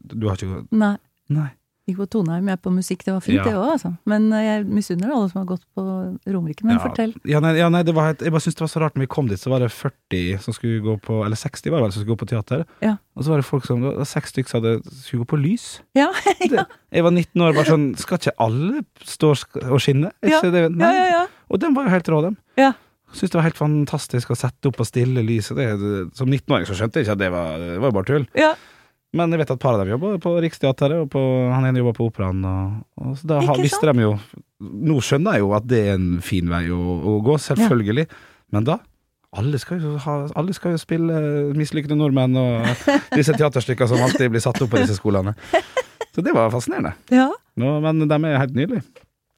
[0.03, 0.97] du har ikke gått Nei.
[1.31, 1.49] Nei.
[1.95, 3.43] På Toneheim, er på musikk, det var fint Ja.
[3.45, 3.93] det òg, altså.
[4.05, 5.83] Men eh, jeg misunner alle som har gått på
[6.27, 6.63] Romerike.
[6.67, 6.83] Men Ja.
[6.83, 7.13] fortell.
[7.23, 9.05] Ja, nei, ja, nei det var helt, jeg bare syntes det var så rart når
[9.05, 11.83] vi kom dit, så var det 40 som skulle gå på Eller 60 var det
[11.87, 12.65] vel som skulle gå på teater.
[12.83, 12.97] Ja.
[13.15, 15.39] Og så var det folk som det var seks stykker som hadde, skulle gå på
[15.41, 15.81] lys.
[15.95, 19.31] Ja, Det, jeg var 19 år, bare sånn Skal ikke alle stå
[19.71, 20.11] og skinne?
[20.23, 20.41] Ja.
[20.41, 21.05] det, ja, ja.
[21.13, 21.25] ja.
[21.49, 22.37] Og den var jo helt rå, dem.
[22.57, 22.73] Ja.
[23.15, 25.55] Syns det var helt fantastisk å sette opp og stille lyset.
[25.55, 28.27] Det, det, som 19-åring så skjønte jeg ikke at det var, det var bare tull.
[28.35, 28.53] ja.
[29.17, 31.21] Men jeg vet at et par av dem jobber på Riksteatret, og på,
[31.53, 32.43] han ene jobber på Operaen.
[32.47, 34.13] Og, og så da har, visste de jo
[34.57, 38.07] Nå skjønner jeg jo at det er en fin vei å, å gå, selvfølgelig.
[38.55, 38.79] Men da
[39.37, 41.17] alle skal, jo ha, alle skal jo spille
[41.53, 42.87] mislykkede nordmenn og
[43.19, 45.35] disse teaterstykkene som alltid blir satt opp på disse skolene.
[46.15, 46.95] Så det var fascinerende.
[47.13, 47.27] ja.
[47.57, 48.83] Nå, men de er helt nydelige.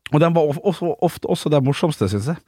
[0.10, 2.40] Og de var også, ofte også de morsomste, syns jeg.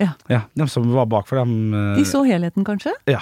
[0.00, 0.40] Ja.
[0.56, 2.94] De som var bak, for dem eh, De så helheten, kanskje?
[3.10, 3.20] Ja.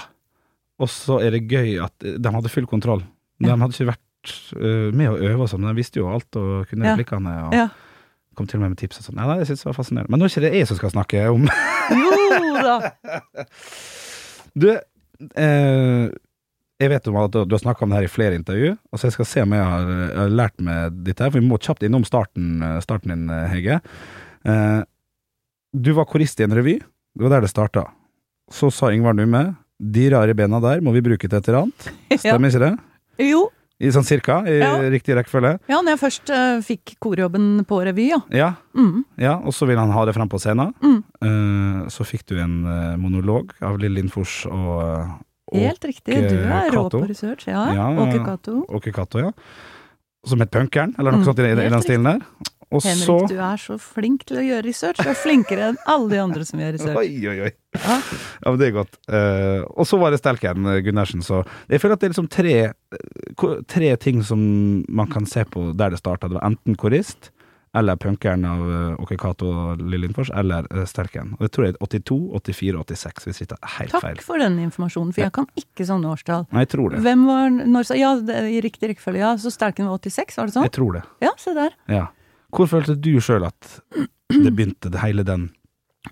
[0.79, 3.03] Og så er det gøy at de hadde full kontroll.
[3.41, 3.57] De Ja.
[3.57, 6.67] hadde ikke vært uh, med å øve og sånn, men de visste jo alt og
[6.69, 6.97] kunne Ja.
[6.97, 7.35] replikkene.
[7.49, 7.69] Og Ja.
[8.35, 9.17] kom til og med med tips og sånn.
[9.17, 10.11] Nei, nei, jeg synes det var fascinerende.
[10.11, 12.93] Men nå er ikke det jeg som skal snakke om Jo da!
[14.59, 14.69] Du,
[15.39, 16.09] eh,
[16.79, 19.09] jeg vet om at du, har snakka om det her i flere intervju, og så
[19.09, 21.59] jeg skal se om jeg har, jeg har lært meg dette her, for vi må
[21.63, 23.81] kjapt innom starten, starten din, Hege.
[24.49, 24.81] Eh,
[25.79, 27.87] du var korist i en revy, det var der det starta.
[28.51, 31.91] Så sa Ingvar Numme de rare bena der må vi bruke til et eller annet.
[32.23, 32.73] Stemmer ikke det?
[33.19, 33.49] Jo.
[33.81, 34.73] I sånn cirka, i Ja.
[34.91, 35.61] riktig rekkefølge?
[35.71, 38.19] Ja, når jeg først uh, fikk korjobben på revy, ja.
[38.35, 39.05] Ja, Mm.
[39.17, 40.73] ja, og så vil han ha det frem på scenen.
[40.83, 41.05] Mm.
[41.23, 46.19] Uh, så fikk du en uh, monolog av Lill Lindfors og, og Helt riktig.
[46.29, 47.47] Du er rå på research.
[47.47, 47.69] Ja.
[47.73, 48.03] Ja, ja.
[48.03, 48.65] Åke Cato.
[48.69, 49.31] Åke Cato, ja.
[50.27, 52.21] Som het Punkeren, eller noe Mm, sånt i, i den stilen der.
[52.69, 55.01] Og Henrik, så du er så flink til å gjøre research.
[55.01, 56.99] Du er flinkere enn alle de andre som gjør research.
[57.01, 57.53] Oi, oi, oi.
[57.79, 57.97] Ja.
[57.97, 59.01] Ja, men det er godt.
[59.09, 62.29] Uh, og så var det Stelken eh, Gundersen, så jeg føler at det er liksom
[62.33, 62.55] tre,
[62.93, 64.43] eh, tre ting som
[64.85, 66.29] man kan se på der det starta.
[66.29, 67.31] Det var enten korist,
[67.77, 71.35] eller punkeren av uh, Åke Cato og Lindfors, eller uh, Stelken.
[71.39, 72.21] Og det tror jeg er 82,
[72.53, 74.21] 84, 86, hvis jeg tar helt feil.
[74.21, 76.49] Takk for den informasjonen, for jeg kan ikke sånne årstall.
[76.53, 77.03] Nei, jeg tror det.
[77.07, 79.35] Hvem var når Ja, det, i riktig rekkefølge, ja.
[79.41, 80.69] Så Stelken var 86, var det sånn?
[80.69, 81.05] Jeg tror det.
[81.25, 81.77] Ja, se der.
[81.93, 82.07] Ja.
[82.55, 83.81] Hvor følte du sjøl at
[84.33, 85.49] det begynte, det hele den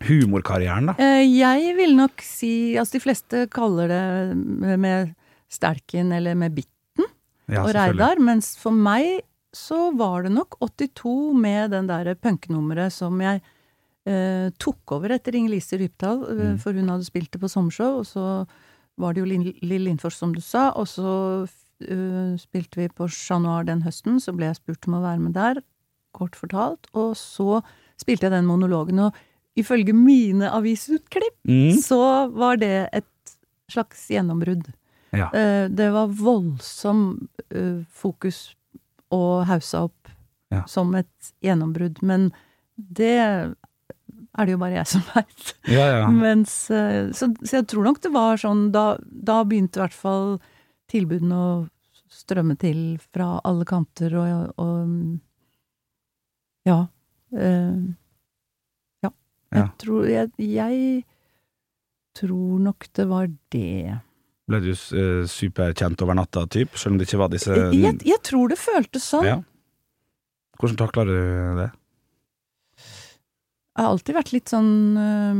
[0.07, 0.94] humorkarrieren, da?
[1.01, 4.37] Eh, Jeg vil nok si Altså, de fleste kaller det
[4.79, 5.14] med-
[5.49, 7.07] Stelken eller med Bitten
[7.49, 7.72] Ja, og.
[7.75, 9.22] Reidar, mens for meg
[9.55, 13.40] så var det nok 82 med den derre punkenummeret som jeg
[14.07, 16.59] eh, tok over etter Inger-Lise Rypdal, eh, Mm.
[16.61, 18.46] for hun hadde spilt det på sommershow, og så
[18.99, 19.27] var det jo
[19.62, 21.49] Lill Lindfors, som du sa, og så
[21.83, 25.20] uh, spilte vi på Chat Noir den høsten, så ble jeg spurt om å være
[25.20, 25.61] med der,
[26.17, 27.61] kort fortalt, og så
[28.01, 29.15] spilte jeg den monologen, og
[29.57, 31.77] ifølge mine avisutklipp Mm.
[31.81, 32.01] så
[32.35, 33.37] var det et
[33.73, 34.67] slags gjennombrudd.
[35.17, 35.31] Ja.
[35.33, 38.55] Eh, Det var voldsom eh, fokus
[39.11, 40.11] og haussa opp
[40.53, 40.63] Ja.
[40.71, 42.33] som et gjennombrudd, men
[42.77, 45.55] det er det jo bare jeg som veit.
[45.67, 46.09] Ja, ja.
[46.13, 49.97] Mens eh, så, så jeg tror nok det var sånn Da, da begynte i hvert
[49.97, 50.37] fall
[50.93, 51.69] tilbudene å
[52.13, 55.19] strømme til fra alle kanter, og, og
[56.67, 56.81] Ja.
[57.35, 57.95] Uh,
[59.05, 59.11] ja.
[59.53, 59.67] Jeg Ja.
[59.79, 61.05] tror jeg, jeg
[62.17, 63.99] tror nok det var det.
[64.47, 68.21] Ble du uh, superkjent over natta, typ, selv om det ikke var disse Jeg, jeg
[68.27, 69.27] tror det føltes sånn.
[69.27, 69.39] Ja.
[70.61, 71.13] Hvordan takla du
[71.59, 71.71] det?
[73.77, 75.35] Jeg har alltid vært litt sånn uh,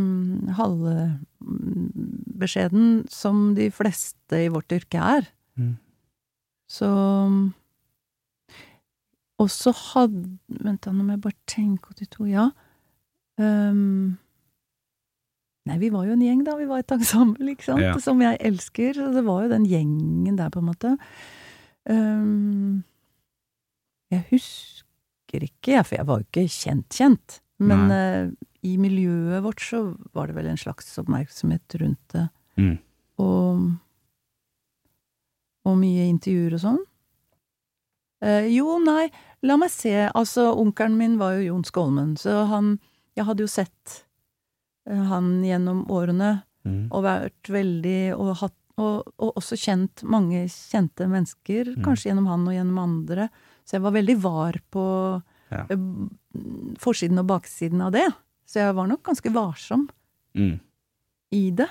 [0.59, 5.25] halvbeskjeden, som de fleste i vårt yrke er.
[5.57, 5.79] Mm.
[6.69, 6.85] Så
[9.43, 12.47] Og så hadde Vent, da, nå må jeg bare tenke 82, ja.
[13.37, 14.17] Um,
[15.69, 16.55] nei, vi var jo en gjeng, da.
[16.57, 17.95] Vi var et ensemble, ikke sant, Ja.
[18.01, 18.97] som jeg elsker.
[18.97, 20.95] Så det var jo den gjengen der, på en måte.
[21.91, 22.83] Um,
[24.13, 27.41] jeg husker ikke, for jeg var jo ikke kjent-kjent.
[27.61, 28.33] Men uh,
[28.67, 29.83] i miljøet vårt så
[30.17, 32.27] var det vel en slags oppmerksomhet rundt det.
[32.61, 32.75] Mm.
[33.23, 33.63] Og,
[35.69, 36.83] og mye intervjuer og sånn.
[38.23, 39.11] Eh, jo, nei,
[39.43, 39.93] la meg se.
[40.15, 42.79] Altså, onkelen min var jo Jon Skålmen, så han
[43.17, 44.05] Jeg hadde jo sett
[44.89, 46.43] eh, han gjennom årene.
[46.67, 46.89] Mm.
[46.93, 51.83] Og vært veldig og, hatt, og, og også kjent mange kjente mennesker, Mm.
[51.85, 53.29] kanskje gjennom han og gjennom andre.
[53.65, 55.65] Så jeg var veldig var på Ja.
[55.71, 55.77] eh,
[56.79, 58.09] forsiden og baksiden av det.
[58.47, 59.89] Så jeg var nok ganske varsom
[60.35, 60.61] Mm.
[61.33, 61.69] i det.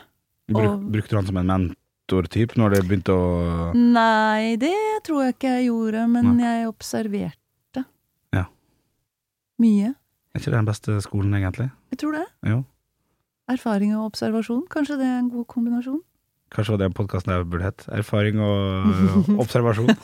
[0.48, 1.76] Bruk, Og- brukte du han som en
[2.06, 4.74] mentortype når det begynte å Nei, det
[5.06, 7.86] tror jeg ikke jeg gjorde, men jeg observerte.
[8.34, 8.46] Ja.
[9.60, 9.94] Mye.
[10.34, 11.70] Er ikke det den beste skolen, egentlig?
[11.92, 12.26] Jeg tror det.
[12.46, 12.64] Jo.
[13.50, 14.66] Erfaring og observasjon.
[14.70, 16.02] Kanskje det er en god kombinasjon?
[16.54, 17.86] Kanskje var det podkasten der burde hett.
[17.90, 19.90] Erfaring og observasjon.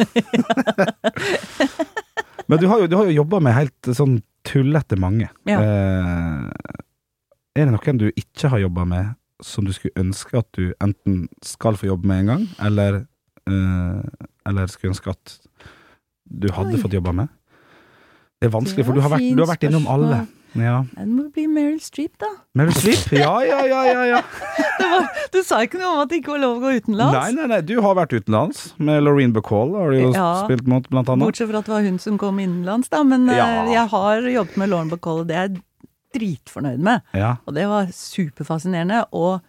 [2.50, 5.30] Men du har jo, du har jo jobba med helt sånn tullete mange.
[5.48, 5.62] Ja.
[5.62, 6.78] Eh,
[7.56, 11.28] er det noen du ikke har jobba med, som du skulle ønske at du enten
[11.46, 13.06] skal få jobbe med en gang, eller,
[13.48, 15.38] eh, eller skulle ønske at
[16.32, 16.82] du hadde Oi.
[16.82, 17.28] fått jobba med?
[18.42, 20.28] Det er vanskelig, Det for du har vært, du har vært innom alle.
[20.58, 20.82] Ja.
[20.98, 22.28] Det må bli Meryl Streep, da.
[22.60, 23.12] Meryl Streep?
[23.16, 24.22] Ja, ja, ja, ja, ja.
[25.32, 27.14] Du sa ikke noe om at det ikke var lov å gå utenlands.
[27.16, 28.74] Nei, nei, nei, du har vært utenlands.
[28.82, 30.44] Med Laureen Bacall har du jo Ja.
[30.44, 31.24] spilt mot, blant annet.
[31.30, 33.04] Bortsett fra at det var hun som kom innenlands, da.
[33.08, 33.48] Men eh, Ja.
[33.72, 35.50] jeg har jobbet med Lauren Bacall, og det er
[36.14, 37.02] dritfornøyd med.
[37.14, 37.36] Ja.
[37.48, 39.06] Og det var superfascinerende.
[39.14, 39.42] Og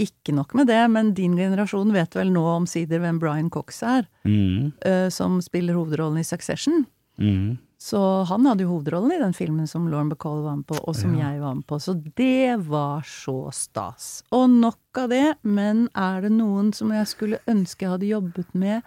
[0.00, 4.06] ikke nok med det, men din generasjon vet vel nå omsider hvem Brian Cox er,
[4.24, 6.86] Mm, eh, som spiller hovedrollen i Succession.
[7.18, 7.58] mm.
[7.80, 10.94] Så han hadde jo hovedrollen i den filmen som Lauren Bacall var med på, og
[10.94, 11.30] som Ja.
[11.32, 11.78] jeg var med på.
[11.80, 14.22] Så det var så stas.
[14.32, 18.54] Og nok av det, men er det noen som jeg skulle ønske jeg hadde jobbet
[18.54, 18.82] med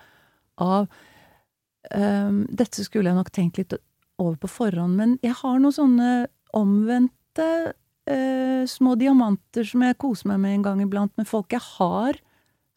[0.59, 0.87] av
[1.95, 3.73] um, Dette skulle jeg nok tenkt litt
[4.21, 6.09] over på forhånd, men jeg har noen sånne
[6.53, 7.47] omvendte
[8.09, 12.19] eh, små diamanter som jeg koser meg med en gang iblant, med folk jeg har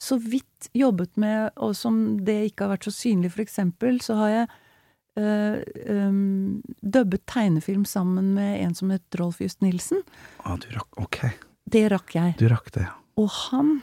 [0.03, 3.31] så vidt jobbet med, og som det ikke har vært så synlig.
[3.33, 4.47] For eksempel så har jeg
[5.17, 5.57] uh,
[5.89, 10.03] um, dubbet tegnefilm sammen med en som het Rolf Just Nilsen.
[10.45, 11.23] Ah, du rakk Ok,
[11.65, 12.37] Det rakk jeg.
[12.37, 12.93] du rakk det, ja.
[13.17, 13.79] Og han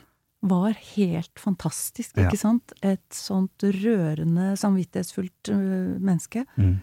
[0.46, 2.28] var helt fantastisk, Ja.
[2.28, 2.74] ikke sant?
[2.84, 6.46] Et sånt rørende, samvittighetsfullt uh, menneske.
[6.62, 6.78] Mm.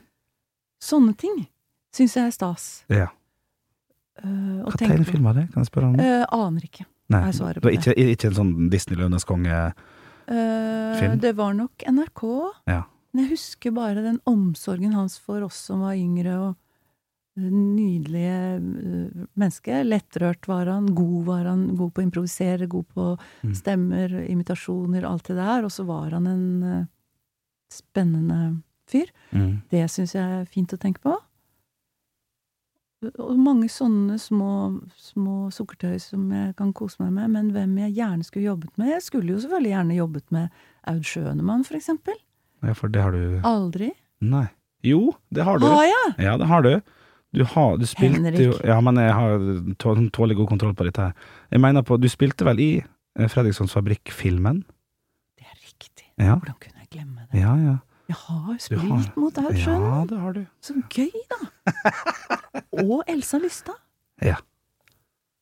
[0.82, 1.44] Sånne ting
[1.96, 2.68] syns jeg er stas.
[2.88, 3.08] ja.
[4.20, 5.46] Uh, Hva tegnefilm var det?
[5.48, 5.94] Kan jeg spørre om?
[5.96, 6.84] Uh, aner ikke.
[7.10, 9.62] Nei, er svaret det på var ikke, ikke en sånn Disney Løvenes konge
[10.30, 12.20] Uh, det var nok NRK.
[12.70, 12.84] Ja.
[13.10, 19.24] Men jeg husker bare den omsorgen hans for oss som var yngre, og nydelige uh,
[19.34, 19.80] menneske.
[19.88, 23.08] Lettrørt var han, god var han, god på å improvisere, god på
[23.42, 23.54] Mm.
[23.56, 25.64] stemmer, imitasjoner, alt det der.
[25.66, 26.86] Og så var han en uh,
[27.72, 29.10] spennende fyr.
[29.32, 29.62] mm.
[29.70, 31.16] Det syns jeg er fint å tenke på.
[33.00, 34.48] Og mange sånne små,
[35.00, 38.90] små sukkertøy som jeg kan kose meg med, men hvem jeg gjerne skulle jobbet med
[38.92, 40.48] Jeg skulle jo selvfølgelig gjerne jobbet med
[40.92, 42.18] Aud Schønemann, for eksempel.
[42.62, 43.88] Ja, for det har du Aldri.
[44.20, 44.46] Nei.
[44.84, 45.64] Jo, det har du.
[45.66, 46.12] Har jeg?
[46.26, 46.74] Ja, det har du.
[47.32, 48.40] Du, har, du spilte Henrik.
[48.42, 49.38] jo Ja, men jeg har
[49.80, 51.12] tå- tålelig god kontroll på dette her.
[51.52, 54.64] Jeg mener på Du spilte vel i eh, Fredrikssons Fabrikk-filmen?
[55.38, 56.08] Det er riktig.
[56.18, 56.34] Ja.
[56.36, 57.40] Hvordan kunne jeg glemme det?
[57.40, 57.76] Ja, ja.
[58.10, 60.46] Jeg har spilt har- mot Aud Ja, det har du.
[60.60, 61.38] Så gøy, da!
[62.84, 63.78] Og Elsa Lystad.
[64.24, 64.40] Ja.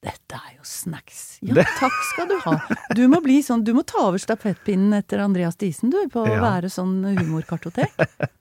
[0.05, 1.39] Dette er jo snacks.
[1.43, 2.53] Ja, takk skal du ha.
[2.95, 6.37] Du må bli sånn, du må ta over stafettpinnen etter Andreas Diesen, du, på å
[6.39, 7.97] være sånn humorkartotek.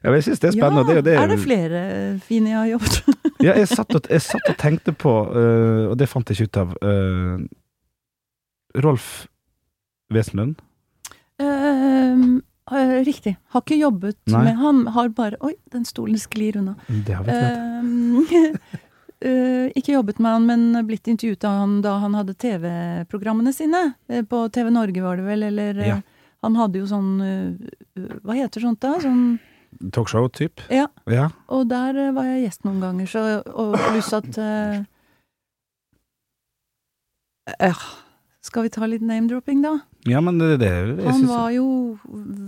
[0.00, 0.94] Ja, jeg syns det er spennende.
[0.96, 1.80] Ja, det, er er det det, flere
[2.24, 5.98] fine jeg har jobbet ja, jeg, satt og, jeg satt og tenkte på, uh, og
[6.00, 7.42] det fant jeg ikke ut av uh,
[8.86, 9.10] Rolf
[10.16, 10.56] Wesenlund.
[11.42, 12.24] Eh,
[12.70, 13.36] riktig.
[13.48, 14.44] Har ikke jobbet Nei.
[14.44, 16.76] med Han har bare Oi, den stolen sklir unna.
[16.88, 17.32] Det har vi
[19.22, 23.94] eh, ikke jobbet med han, men blitt intervjuet av han da han hadde TV-programmene sine.
[24.08, 26.00] Eh, På TV Norge var det vel, eller eh, Ja.
[26.42, 28.96] Han hadde jo sånn eh, Hva heter sånt da?
[29.02, 29.38] Sånn
[29.94, 30.60] Talkshow-typ.
[30.74, 30.88] Ja.
[31.10, 31.28] Ja.
[31.48, 33.22] Og der eh, var jeg gjest noen ganger, så
[33.54, 34.82] Og pluss at eh,
[37.58, 37.84] eh,
[38.42, 39.78] Skal vi ta litt name-dropping, da?
[40.08, 41.66] Ja, men det, det jeg Han synes- var jo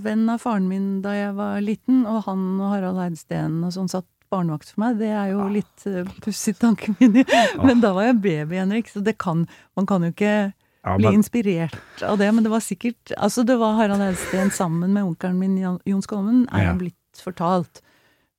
[0.05, 3.89] venn av faren min da jeg var liten, og han og Harald Eidsten og sånn
[3.93, 4.99] satt barnevakt for meg.
[4.99, 7.21] Det er jo litt uh, pussig tanken min.
[7.63, 9.47] Men da var jeg baby, Henrik, så det kan
[9.77, 13.45] Man kan jo ikke ja, bli men, inspirert av det, men det var sikkert Altså,
[13.47, 16.75] det var Harald Eidsten sammen med onkelen min Jon Skolmen, er Ja.
[16.75, 17.81] blitt fortalt.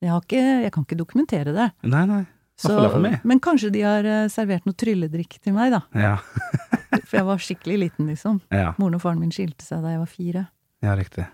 [0.04, 1.72] Jeg, har ikke, jeg kan ikke dokumentere det.
[1.88, 2.26] Nei, nei.
[2.60, 2.76] Så,
[3.24, 5.82] men kanskje de har eh, servert noe trylledrikk til meg, da.
[5.96, 6.18] Ja.
[7.04, 8.42] For jeg var skikkelig liten, liksom.
[8.54, 10.46] Ja, Moren og faren min skilte seg da jeg var fire.
[10.86, 11.26] ja riktig.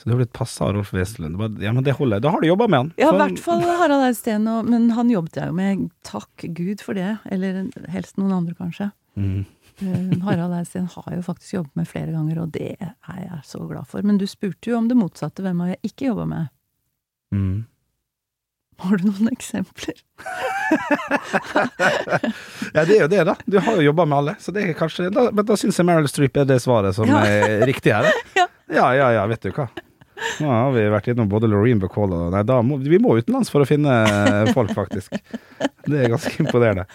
[0.00, 1.60] Så du har blitt passa av Rolf Wesenlund.
[1.62, 2.20] Ja, men det holder.
[2.20, 2.88] Da har du jobba med han.
[2.98, 5.84] Ja, i hvert fall Harald Eidsten, men han jobbet jeg jo med.
[6.02, 7.12] Takk Gud for det.
[7.30, 7.60] Eller
[7.94, 8.88] helst noen andre, kanskje.
[9.14, 9.44] Mm.
[9.78, 13.38] Eh, Harald Eidsten har jeg jo faktisk jobbet med flere ganger, og det er jeg
[13.46, 14.02] så glad for.
[14.02, 15.46] Men du spurte jo om det motsatte.
[15.46, 16.50] Hvem har jeg ikke jobba med?
[17.34, 17.64] Mm.
[18.82, 19.94] Har du noen eksempler?
[22.74, 23.34] Ja, det er jo det, da.
[23.46, 25.86] Du har jo jobba med alle, så det er kanskje da, Men da syns jeg
[25.86, 28.08] Meryl Streep er det svaret som er riktig her.
[28.34, 28.48] Ja.
[28.72, 29.66] ja, ja, ja, vet du hva.
[30.40, 33.60] Nå har vi vært innom både Loreen Bacall og Nei, må, vi må utenlands for
[33.62, 33.92] å finne
[34.56, 35.12] folk, faktisk.
[35.84, 36.86] Det er ganske imponerende.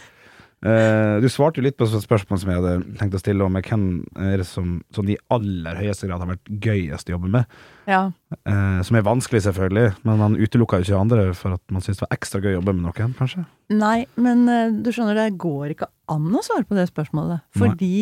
[0.60, 3.56] Eh, du svarte jo litt på et spørsmål som jeg hadde tenkt å stille om
[3.56, 3.84] hvem
[4.20, 7.54] er det som som de aller høyeste grad har vært gøyest å jobbe med.
[7.88, 8.02] Ja.
[8.44, 12.02] Uh, som er vanskelig, selvfølgelig, men man utelukka jo ikke andre for at man syntes
[12.02, 13.46] det var ekstra gøy å jobbe med noen, kanskje.
[13.72, 17.46] Nei, men uh, du skjønner, det går ikke an å svare på det spørsmålet.
[17.46, 17.62] Nei.
[17.62, 17.94] Fordi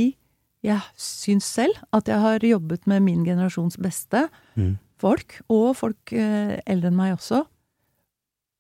[0.66, 4.26] jeg syns selv at jeg har jobbet med min generasjons beste
[4.58, 4.80] Mm.
[4.98, 7.44] folk, og folk eldre enn meg også.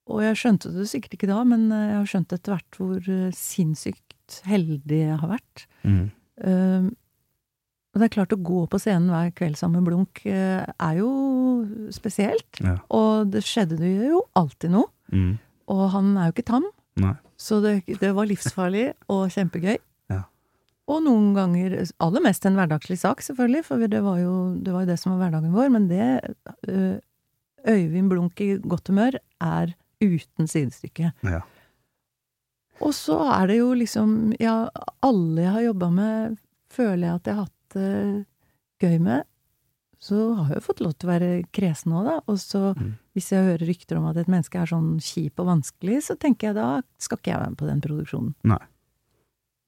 [0.08, 3.12] Og jeg skjønte det sikkert ikke da, men eh, jeg har skjønt etter hvert hvor
[3.18, 5.68] eh, sinnssykt heldig jeg har vært.
[5.88, 6.08] Mm.
[6.38, 6.89] Uh,
[7.95, 10.97] og det er klart å gå på scenen hver kveld sammen med Blunk uh, er
[10.99, 11.08] jo
[11.95, 12.60] spesielt.
[12.62, 12.76] Ja.
[12.93, 14.91] Og det skjedde det jo alltid noe.
[15.10, 15.38] Mm.
[15.72, 16.68] Og han er jo ikke tam.
[16.99, 17.16] Nei.
[17.39, 19.78] Så det, det var livsfarlig og kjempegøy.
[20.12, 20.22] Ja.
[20.91, 24.86] Og noen ganger aller mest en hverdagslig sak, selvfølgelig, for det var jo det, var
[24.86, 25.74] jo det som var hverdagen vår.
[25.74, 26.08] Men det
[26.68, 26.95] uh,
[27.68, 29.74] Øyvind Blunk i godt humør er
[30.04, 31.14] uten sidestykke.
[31.24, 31.41] Ja.
[32.84, 34.68] Og så er det jo liksom Ja,
[35.02, 36.38] alle jeg har jobba med,
[36.70, 38.26] føler jeg at jeg har hatt det
[38.84, 39.24] gøy med.
[39.98, 42.16] Så har jeg jo fått lov til å være kresen òg, da.
[42.30, 42.93] Og så, Mm.
[43.16, 46.50] hvis jeg hører rykter om at et menneske er sånn kjip og vanskelig, så tenker
[46.50, 48.36] jeg da skal ikke jeg være med på den produksjonen.
[48.43, 48.62] Nei.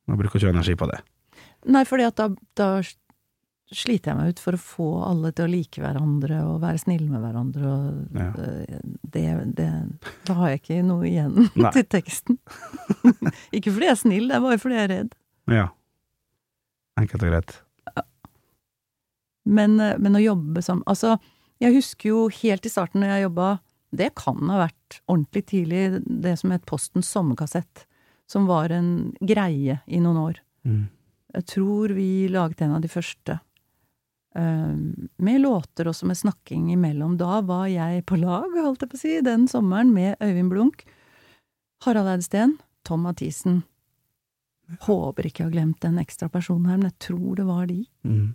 [0.08, 1.02] Man bruker ikke energi på det.
[1.66, 2.82] Nei, at da, da
[3.76, 7.10] sliter jeg meg ut for å få alle til å like hverandre og være snille
[7.12, 8.30] med hverandre, og Ja.
[8.42, 8.80] eh,
[9.14, 9.26] det,
[9.60, 9.68] det
[10.26, 12.40] Da har jeg ikke noe igjen til teksten.
[13.56, 15.14] ikke fordi jeg er snill, det er bare fordi jeg er redd.
[15.54, 15.68] Ja.
[17.00, 17.60] Enkelt og greit.
[19.46, 21.16] Men, eh, men å jobbe som Altså,
[21.64, 23.48] jeg husker jo helt i starten når jeg jobba
[23.96, 27.86] Det kan ha vært ordentlig tidlig, det som het Postens sommerkassett.
[28.30, 30.42] Som var en greie i noen år.
[30.68, 30.84] Mm.
[31.34, 33.40] Jeg tror vi laget en av de første.
[34.36, 34.76] Eh,
[35.18, 37.18] med låter også med snakking imellom.
[37.18, 40.86] Da var jeg på lag, holdt jeg på å si, den sommeren med Øyvind Blunk,
[41.86, 42.58] Harald Eidsten,
[42.88, 43.64] Tom Mathisen.
[44.86, 47.82] Håper ikke jeg har glemt en ekstra person her, men jeg tror det var de.
[48.06, 48.28] Mm.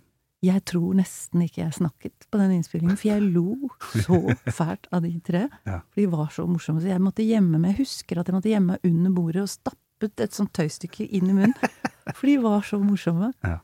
[0.45, 3.69] Jeg tror nesten ikke jeg snakket på den innspillingen, for jeg lo
[4.03, 4.19] så
[4.59, 5.45] fælt av de tre.
[5.65, 5.79] Ja.
[5.89, 6.83] For de var så morsomme.
[6.83, 7.73] Så jeg måtte gjemme meg.
[7.73, 11.31] Jeg husker at jeg måtte gjemme meg under bordet og stappet et sånt tøystykke inn
[11.31, 11.55] i munnen.
[12.17, 13.31] For de var så morsomme.
[13.47, 13.57] Ja.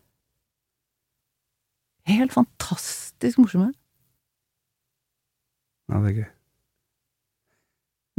[2.11, 3.71] Helt fantastisk morsomme.
[5.91, 6.29] Ja, det er gøy.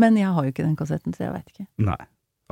[0.02, 1.66] Men jeg har jo ikke den kassetten, så jeg veit ikke.
[1.84, 1.98] Nei.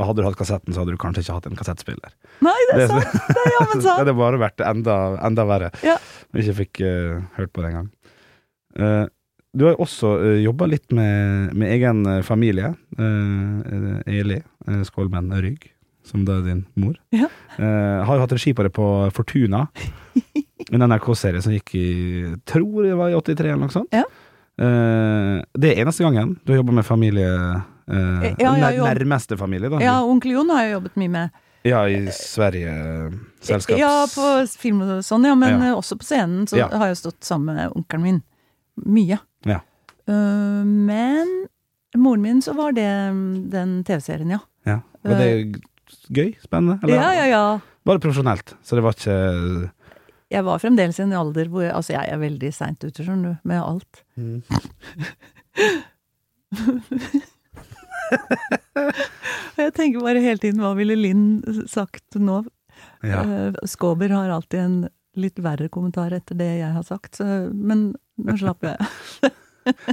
[0.00, 2.12] Og hadde du hatt kassetten, så hadde du kanskje ikke hatt en kassettspiller.
[2.44, 3.16] Nei, det Det- er sant!
[3.28, 5.70] Det er jammen Det hadde bare vært enda, enda verre.
[5.84, 5.96] Ja.
[6.32, 7.90] jeg ikke fikk uh, hørt på det engang.
[8.78, 9.06] Uh,
[9.52, 12.70] du har jo også uh, jobba litt med, med egen eh, familie.
[12.96, 14.38] Uh, Eli
[14.68, 15.66] uh, Skålmenn Rygg,
[16.06, 16.94] som da er din mor.
[17.12, 17.26] Ja.
[17.58, 18.86] Uh, har jo hatt regi på det på
[19.16, 19.66] Fortuna.
[20.72, 21.86] En NRK-serie som gikk i
[22.48, 23.92] Tror det var i 83 eller noe sånt.
[23.94, 24.04] Ja.
[24.60, 29.38] Uh, det er eneste gangen du har jobba med familie uh, Ja, ja, nær, nærmeste
[29.40, 29.80] familie, da.
[29.80, 31.38] Ja, onkel Jon har jeg jobbet mye med.
[31.66, 33.76] Ja, i Sverige eh, selskaps...
[33.80, 34.26] Ja, på
[34.60, 35.34] film og sånn, ja.
[35.36, 35.70] Men Ja.
[35.70, 36.68] eh, også på scenen så Ja.
[36.72, 38.20] har jeg stått sammen med onkelen min.
[38.80, 39.18] Mye.
[39.44, 39.58] Ja.
[40.08, 41.28] Uh, men
[41.96, 44.40] moren min så var det mm, den TV-serien, ja.
[44.64, 44.78] Ja.
[45.04, 45.60] Var det
[46.08, 46.32] gøy?
[46.40, 46.78] Spennende?
[46.82, 46.96] Eller?
[46.96, 47.60] Ja, ja, ja.
[47.84, 49.70] Bare profesjonelt, så det var ikke
[50.30, 53.32] Jeg var fremdeles i en alder hvor jeg, Altså, jeg er veldig seint ute, skjønner
[53.34, 54.04] du, med alt.
[59.60, 62.40] Jeg tenker bare hele tiden hva ville Linn sagt nå?
[63.04, 63.20] Ja.
[63.22, 64.78] Eh, Skåber har alltid en
[65.20, 67.90] litt verre kommentar etter det jeg har sagt, så, men
[68.22, 68.78] nå slapp jeg.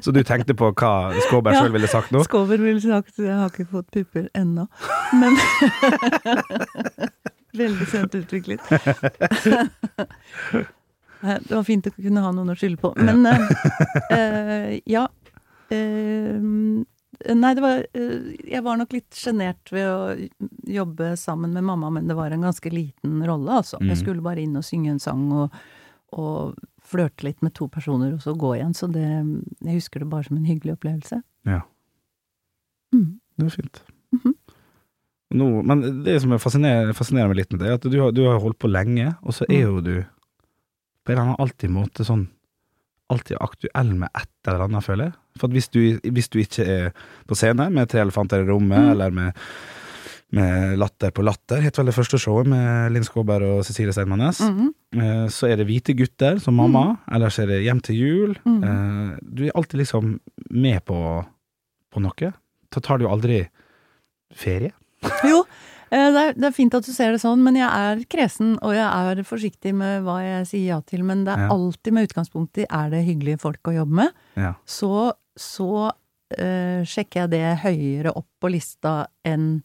[0.02, 0.92] Så du tenkte på hva
[1.28, 1.60] Skåber Ja.
[1.66, 2.22] sjøl ville sagt nå?
[2.24, 4.68] Skåber ville sagt 'jeg har ikke fått pupper ennå',
[5.20, 5.36] men
[7.54, 8.62] Veldig sent utviklet.
[11.22, 12.92] Det var fint å kunne ha noen å skylde på.
[13.02, 13.48] Men eh,
[14.14, 15.08] eh, ja.
[15.74, 20.14] Eh, nei, det var eh, Jeg var nok litt sjenert ved å
[20.70, 23.82] jobbe sammen med mamma, men det var en ganske liten rolle, altså.
[23.82, 25.58] Jeg skulle bare inn og synge en sang og,
[26.14, 26.54] og
[26.88, 28.78] flørte litt med to personer, og så gå igjen.
[28.78, 31.24] Så det Jeg husker det bare som en hyggelig opplevelse.
[31.50, 31.64] Ja.
[32.94, 33.18] Mm.
[33.38, 33.84] Det er fint.
[35.36, 38.12] Nå, men det som er fascinerer, fascinerer meg litt med det, er at du har,
[38.16, 39.74] du har holdt på lenge, og så er Mm.
[39.76, 40.06] jo du
[41.04, 42.28] på en eller annen alltid måte sånn
[43.10, 45.14] Alltid aktuell med et eller annet, føler jeg.
[45.40, 45.80] For hvis du,
[46.12, 46.90] hvis du ikke er
[47.26, 48.90] på scene med Tre elefanter i rommet, Mm.
[48.92, 49.34] eller med,
[50.36, 54.42] med Latter på latter, het vel det første showet med Linn Skåber og Cecilie Steinmannes,
[54.42, 54.74] Mhm.
[55.00, 58.36] eh, så er det Hvite gutter som mamma, ellers er det Hjem til jul.
[58.46, 58.64] Mm.
[58.64, 60.20] Eh, Du er alltid liksom
[60.52, 61.26] med på,
[61.94, 62.34] på noe.
[62.70, 63.48] da tar du jo aldri
[64.34, 64.74] ferie.
[65.32, 65.44] Jo,
[65.92, 68.56] eh, det er, det er fint at du ser det sånn, men jeg er kresen,
[68.62, 71.04] og jeg er forsiktig med hva jeg sier ja til.
[71.08, 71.54] Men det er Ja.
[71.56, 74.12] alltid med utgangspunkt i er det hyggelige folk å jobbe med.
[74.36, 74.54] Ja.
[74.66, 74.92] Så,
[75.40, 75.70] så
[76.38, 79.64] øh, sjekker jeg det høyere opp på lista enn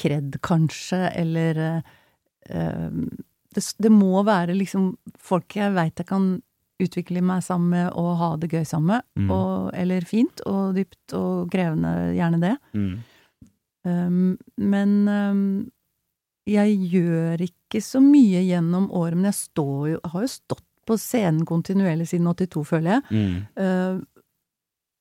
[0.00, 1.60] kred, kanskje, eller
[2.50, 2.90] eh,
[3.54, 6.24] det, det må være liksom folk jeg veit jeg kan
[6.82, 9.04] utvikle meg sammen med og ha det gøy sammen med.
[9.22, 9.28] Mm.
[9.30, 12.56] Og, eller fint og dypt og krevende, gjerne det.
[12.74, 12.96] Mm.
[13.84, 15.42] Um, men um,
[16.48, 20.96] jeg gjør ikke så mye gjennom året, men jeg står jo, har jo stått på
[21.00, 23.04] scenen kontinuerlig siden 82, føler jeg.
[23.10, 23.36] Mm.
[23.56, 24.28] Uh,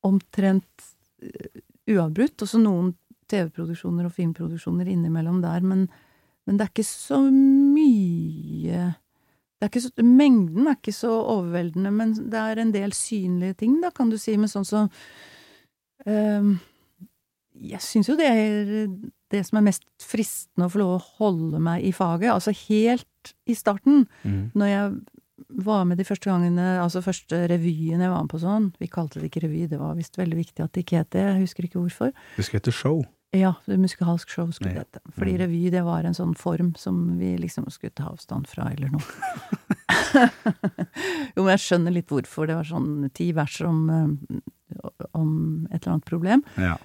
[0.07, 0.89] omtrent
[1.23, 1.61] uh,
[1.91, 2.45] uavbrutt.
[2.45, 2.93] Også noen
[3.31, 5.87] TV-produksjoner og filmproduksjoner innimellom der, men,
[6.47, 8.91] men det er ikke så mye
[9.63, 13.55] det er ikke så, Mengden er ikke så overveldende, men det er en del synlige
[13.61, 14.89] ting, da, kan du si, med sånn som
[16.03, 16.57] um,
[17.61, 18.87] Jeg syns jo det er
[19.33, 22.31] det som er mest fristende å få lov å holde meg i faget.
[22.33, 24.51] Altså helt i starten, Mm.
[24.55, 25.01] når jeg
[25.63, 29.19] var med de første gangene, altså første revyen jeg var med på sånn Vi kalte
[29.19, 31.63] det ikke revy, det var visst veldig viktig at det ikke het det, jeg husker
[31.67, 32.13] ikke hvorfor.
[32.37, 33.03] Du skulle hete show.
[33.33, 34.99] Ja, det musikalsk show skulle det hete.
[35.17, 35.39] Fordi Mm.
[35.41, 39.01] revy, det var en sånn form som vi liksom skulle ta avstand fra, eller noe.
[41.35, 42.47] jo, men jeg skjønner litt hvorfor.
[42.49, 44.39] Det var sånn ti vers om, eh,
[45.13, 46.43] om et eller annet problem.
[46.57, 46.77] Ja.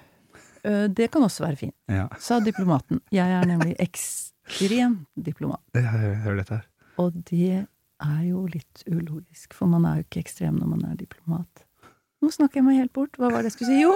[0.63, 2.07] Eh, Det kan også være fint, ja.
[2.19, 3.01] sa diplomaten.
[3.11, 5.61] Jeg er nemlig ekstrem diplomat.
[5.73, 6.67] Jeg hører dette her.
[6.99, 7.65] Og det
[7.99, 11.65] er jo litt ulogisk, for man er jo ikke ekstrem når man er diplomat.
[12.19, 13.15] Nå snakker jeg meg helt bort.
[13.15, 13.83] Hva var det jeg skulle si?
[13.85, 13.93] Jo,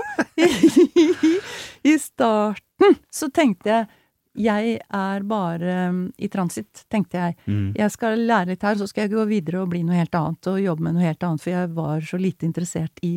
[1.91, 3.91] i, starten så tenkte jeg
[4.34, 7.36] jeg er bare um, i transitt, tenkte jeg.
[7.45, 7.68] Mm.
[7.78, 10.49] Jeg skal lære litt her, så skal jeg gå videre og bli noe helt annet,
[10.49, 13.11] og jobbe med noe helt annet, for jeg var så lite interessert i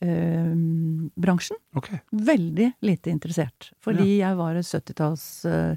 [0.00, 1.56] underholdningsbransjen.
[1.74, 1.98] Okay.
[2.10, 3.70] Veldig lite interessert.
[3.82, 5.76] Fordi jeg var en 70-talls eh,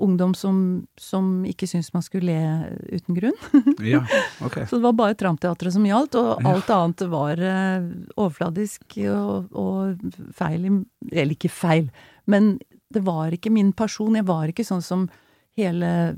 [0.00, 3.36] ungdom som, som ikke syntes man skulle le uten grunn.
[3.84, 4.00] Ja,
[4.44, 4.66] okay.
[4.66, 6.54] Så det var bare Tramteatret som gjaldt, og Ja.
[6.54, 10.00] alt annet var eh, overfladisk og, og
[10.36, 10.66] feil
[11.12, 11.90] Eller ikke feil,
[12.26, 12.58] men
[12.90, 14.16] det var ikke min person.
[14.18, 15.08] Jeg var ikke sånn som
[15.56, 16.14] hele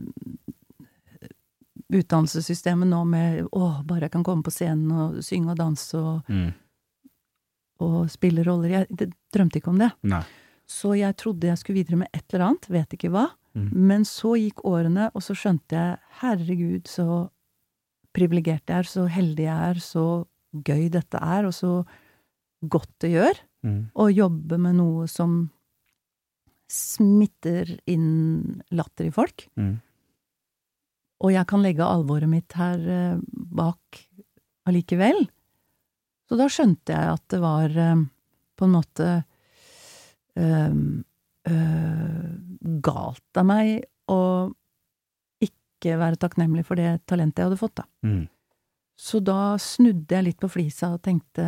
[1.92, 6.22] utdannelsessystemet nå med å, bare jeg kan komme på scenen og synge og danse og,
[6.32, 6.52] Mm.
[7.82, 8.70] Og spille roller.
[8.78, 9.90] Jeg det, drømte ikke om det.
[10.08, 10.22] Nei.
[10.72, 13.26] Så jeg trodde jeg skulle videre med et eller annet, vet ikke hva.
[13.58, 13.68] Mm.
[13.90, 17.06] Men så gikk årene, og så skjønte jeg, herregud, så
[18.16, 20.04] privilegert jeg er, så heldig jeg er, så
[20.64, 21.72] gøy dette er, og så
[22.62, 23.92] godt det gjør Mm.
[23.94, 25.34] å jobbe med noe som
[26.72, 29.44] smitter inn latter i folk.
[29.54, 29.76] Mm.
[31.22, 34.00] Og jeg kan legge alvoret mitt her eh, bak
[34.66, 35.28] allikevel.
[36.32, 38.04] Så da skjønte jeg at det var eh,
[38.56, 39.08] på en måte
[40.40, 40.78] øh,
[41.52, 42.30] øh,
[42.86, 44.22] galt av meg å
[45.44, 47.84] ikke være takknemlig for det talentet jeg hadde fått, da.
[48.08, 48.24] Mm.
[48.96, 51.44] Så da snudde jeg litt på flisa og tenkte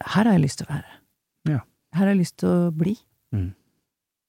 [0.00, 0.98] her har jeg lyst til å være.
[1.52, 1.60] Ja.
[1.92, 2.96] Her har jeg lyst til å bli.
[3.36, 3.52] Mm.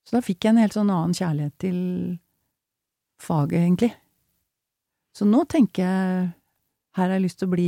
[0.03, 1.81] Så da fikk jeg en helt sånn annen kjærlighet til
[3.23, 3.93] faget, egentlig.
[5.15, 6.31] Så nå tenker jeg
[6.97, 7.67] her har jeg lyst til å bli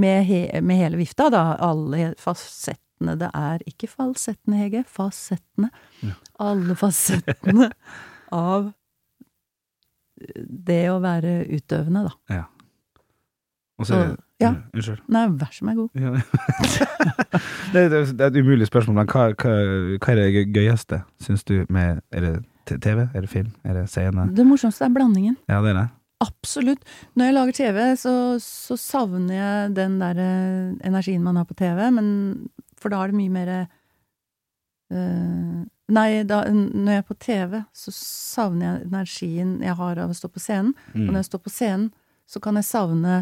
[0.00, 1.44] med, he med hele vifta, da.
[1.60, 3.16] Alle fasettene.
[3.20, 4.84] Det er ikke falsettene, Hege.
[4.88, 5.70] Fasettene.
[6.04, 6.14] Ja.
[6.44, 7.70] Alle fasettene
[8.36, 8.70] av
[10.68, 12.34] det å være utøvende, da.
[12.36, 12.44] Ja.
[13.80, 14.54] Og så Og- ja.
[14.72, 15.00] Unnskyld.
[15.12, 15.90] Nei, vær så er god.
[16.00, 16.10] Ja.
[17.72, 19.54] det, er, det er et umulig spørsmål, men hva, hva,
[20.00, 23.02] hva er det gøyeste, syns du, med Er det TV?
[23.14, 23.50] Er det film?
[23.64, 24.28] Er det scene?
[24.36, 25.36] Det morsomste er blandingen.
[25.48, 25.88] Ja, det er det.
[26.20, 26.82] Absolutt.
[27.16, 28.12] Når jeg lager TV, så,
[28.44, 32.10] så savner jeg den der eh, energien man har på TV, men
[32.80, 33.52] for da er det mye mer
[34.92, 35.60] øh,
[35.90, 40.14] Nei, da, når jeg er på TV, så savner jeg energien jeg har av å
[40.14, 40.74] stå på scenen.
[40.92, 41.06] Og Mm.
[41.08, 41.88] når jeg står på scenen,
[42.30, 43.14] så kan jeg savne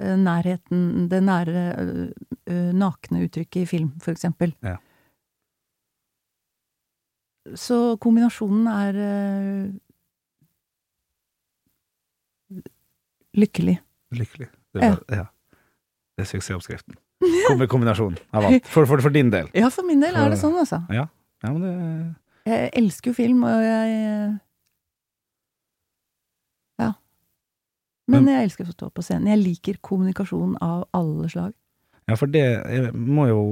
[0.00, 1.62] øh, nærheten, det nære,
[2.50, 4.56] eh, nakne uttrykket i film, for eksempel.
[4.66, 4.74] Ja.
[7.54, 9.70] Så kombinasjonen er eh,
[13.36, 13.78] lykkelig.
[14.12, 14.48] Lykkelig.
[14.74, 14.92] Det Ja.
[14.92, 15.26] er, bare- ja.
[16.16, 16.94] Det er suksessoppskriften.
[17.48, 18.66] Kom- Kombinasjon av alt.
[18.66, 19.48] For, for, for din del.
[19.54, 20.82] Ja, for min del er det sånn, altså.
[20.90, 21.06] Ja,
[21.44, 22.16] ja men det
[22.46, 24.40] Jeg elsker jo film, og jeg
[26.80, 26.92] Ja.
[28.10, 29.28] Men jeg elsker å stå på scenen.
[29.34, 31.52] Jeg liker kommunikasjon av alle slag.
[32.08, 33.42] Ja, for det må jo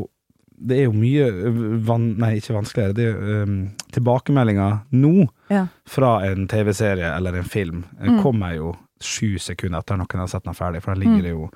[0.61, 2.95] Det er jo mye van, Nei, ikke vanskeligere.
[2.99, 5.68] Det er um, Tilbakemeldinger nå Ja.
[5.87, 8.22] fra en TV-serie eller en film eh, Mm.
[8.24, 11.22] kommer jo sju sekunder etter noen har sett den ferdig, for da ligger Mm.
[11.22, 11.51] det jo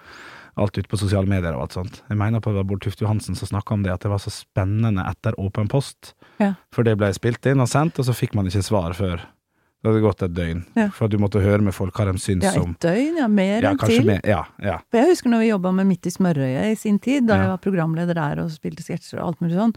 [0.56, 2.02] alt ut på sosiale medier og alt sånt.
[2.08, 4.18] Jeg mener på det var Bård Tufte Johansen som snakka om det, at det var
[4.18, 6.14] så spennende etter Åpen post.
[6.38, 6.54] Ja.
[6.70, 9.16] For det ble spilt inn og sendt, og så fikk man ikke svar før
[9.82, 10.60] det hadde gått et døgn.
[10.76, 10.88] Ja.
[10.90, 13.26] For du måtte høre med folk hva de syns Ja, om et døgn, ja.
[13.28, 14.04] Mer Ja, enn til.
[14.06, 14.20] mer.
[14.24, 14.76] Ja, ja.
[14.90, 17.40] For jeg husker når vi jobba med Midt i smørøyet i sin tid, da Ja.
[17.42, 19.74] jeg var programleder der og spilte sketsjer og alt mulig sånn,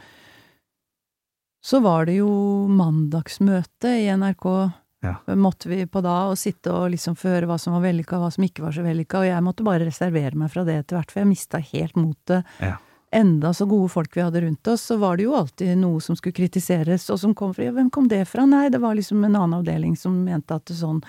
[1.63, 4.73] så var det jo mandagsmøte i NRK.
[5.05, 5.35] Ja.
[5.37, 8.47] Måtte vi på da og sitte og liksom føre hva som var vellykka, hva som
[8.47, 11.23] ikke var så vellykka, og jeg måtte bare reservere meg fra det etter hvert, for
[11.23, 12.57] jeg mista helt motet.
[12.63, 12.79] Ja.
[13.15, 16.17] Enda så gode folk vi hadde rundt oss, så var det jo alltid noe som
[16.19, 18.43] skulle kritiseres, og som kom fra ja, Hvem kom det fra?
[18.49, 20.99] Nei, det var liksom en annen avdeling som mente at det sånn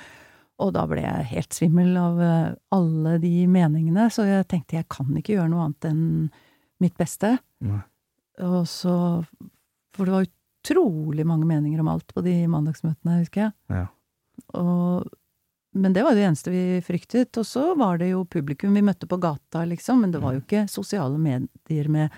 [0.63, 4.89] og da ble jeg helt svimmel av eh, alle de meningene, så jeg tenkte jeg
[4.93, 6.07] kan ikke gjøre noe annet enn
[6.81, 7.35] mitt beste.
[7.65, 7.83] Nei.
[8.45, 8.95] Og så
[9.97, 10.27] For det var
[10.67, 13.53] utrolig mange meninger om alt på de mandagsmøtene, husker jeg.
[13.71, 13.87] Ja.
[14.59, 15.07] Og,
[15.77, 17.37] men det var det eneste vi fryktet.
[17.39, 20.03] Og så var det jo publikum vi møtte på gata, liksom.
[20.03, 22.15] Men det var jo ikke sosiale medier med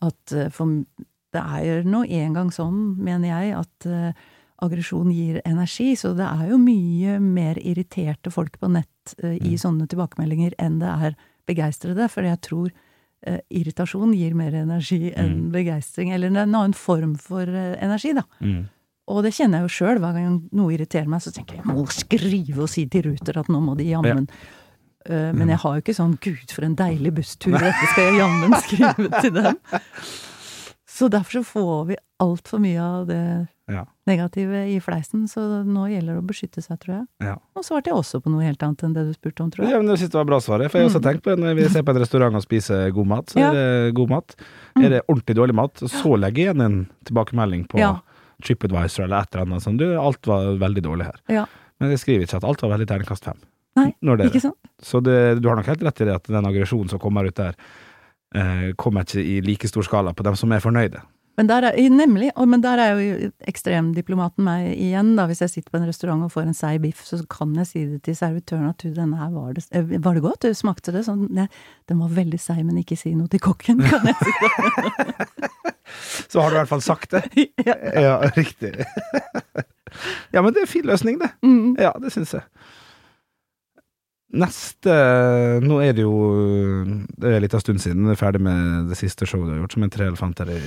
[0.00, 0.84] at eh, For
[1.30, 4.28] det er nå engang sånn, mener jeg, at eh,
[4.64, 5.92] aggresjon gir energi.
[5.96, 9.60] Så det er jo mye mer irriterte folk på nett uh, i Mm.
[9.62, 12.08] sånne tilbakemeldinger enn det er begeistrede.
[12.08, 12.72] For jeg tror
[13.26, 15.50] eh, irritasjon gir mer energi enn Mm.
[15.52, 16.12] begeistring.
[16.12, 18.22] Eller en annen form for eh, energi, da.
[18.40, 18.68] Mm.
[19.08, 19.98] Og det kjenner jeg jo sjøl.
[19.98, 23.38] Hver gang noe irriterer meg, så tenker jeg jeg må skrive og si til Ruter
[23.40, 24.28] at nå må de jammen
[25.08, 28.18] Eh, Men jeg har jo ikke sånn 'gud, for en deilig busstur', dette skal jeg
[28.20, 29.56] jammen skrive til dem.
[30.86, 33.84] Så derfor så får vi altfor mye av det Ja.
[34.06, 37.06] negative i fleisen, så nå gjelder det å beskytte seg, tror jeg.
[37.28, 37.36] Ja.
[37.54, 39.72] Nå svarte jeg også på noe helt annet enn det du spurte om, tror jeg.
[39.76, 41.38] Ja, men jeg siste det var bra svaret, for jeg har også tenkt på det
[41.44, 43.42] når vi ser på en restaurant og spiser god mat, så Mm.
[43.42, 43.50] Ja.
[43.50, 43.54] er
[43.86, 44.34] det god mat.
[44.76, 47.92] Er det ordentlig dårlig mat, så legger jeg igjen en tilbakemelding på Ja.
[48.42, 51.20] TripAdvisor eller et eller annet sånn, du, alt var veldig dårlig her.
[51.28, 51.46] Ja.
[51.78, 53.38] Men jeg skriver ikke at alt var veldig terningkast fem.
[53.76, 54.56] Nei, det Ikke sant?
[54.82, 57.36] Så det, du har nok helt rett i det at den aggresjonen som kommer ut
[57.36, 57.54] der,
[58.34, 61.00] eh, kommer ikke i like stor skala på dem som er fornøyde.
[61.40, 65.24] Men der er, nemlig, men der er jo ekstremdiplomaten meg igjen, da.
[65.30, 67.84] Hvis jeg sitter på en restaurant og får en seig biff, så kan jeg si
[67.88, 70.44] det til servitøren at du, denne her var det eh, Var det godt?
[70.44, 71.06] Du smakte det?
[71.08, 71.46] Sånn, nei,
[71.88, 75.48] den var veldig seig, men ikke si noe til kokken, kan jeg si.
[76.28, 77.24] Så har du i hvert fall sagt det.
[77.70, 77.78] ja.
[77.96, 78.84] Ja, riktig.
[80.34, 81.32] ja, men det er en fin løsning, det.
[81.40, 81.72] Mm.
[81.80, 82.44] Ja, det syns jeg.
[84.30, 84.94] Neste
[85.64, 86.14] Nå er det jo
[86.86, 89.62] Det er en liten stund siden du er ferdig med det siste showet du har
[89.64, 90.60] gjort, som en tre elefanter i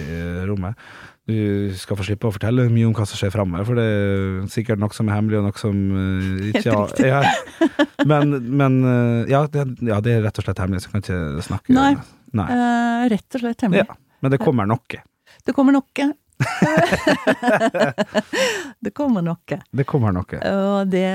[0.50, 0.76] rommet.
[1.24, 4.50] Du skal få slippe å fortelle mye om hva som skjer framover, for det er
[4.52, 7.08] sikkert noe som er hemmelig, og noe som eh, ikke Helt riktig.
[7.08, 7.22] Ja.
[8.12, 11.04] Men, men eh, ja, det, ja, det er rett og slett hemmelig, så jeg kan
[11.06, 11.94] ikke snakke Nei.
[12.36, 12.48] Nei.
[12.50, 13.86] Uh, rett og slett hemmelig.
[13.86, 13.96] Ja,
[14.26, 15.00] men det kommer noe.
[15.46, 16.08] Det kommer noe.
[18.84, 19.60] det kommer noe.
[19.72, 20.40] Det kommer noe.
[20.50, 21.06] Og det,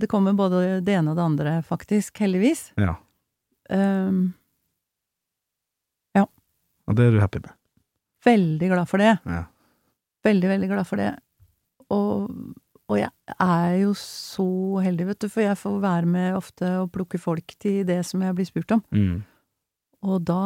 [0.00, 2.20] det kommer både det ene og det andre, faktisk.
[2.24, 2.70] Heldigvis.
[2.80, 2.96] Ja.
[3.68, 4.30] Um,
[6.88, 7.52] Og det er du happy med.
[8.24, 9.10] veldig glad for det.
[9.28, 9.42] Ja.
[10.24, 11.10] Veldig, veldig glad for det.
[11.92, 12.30] Og,
[12.88, 13.10] og jeg
[13.44, 14.46] er jo så
[14.84, 18.24] heldig, vet du, for jeg får være med ofte og plukke folk til det som
[18.24, 18.80] jeg blir spurt om.
[18.88, 19.20] Mm.
[20.08, 20.40] Og da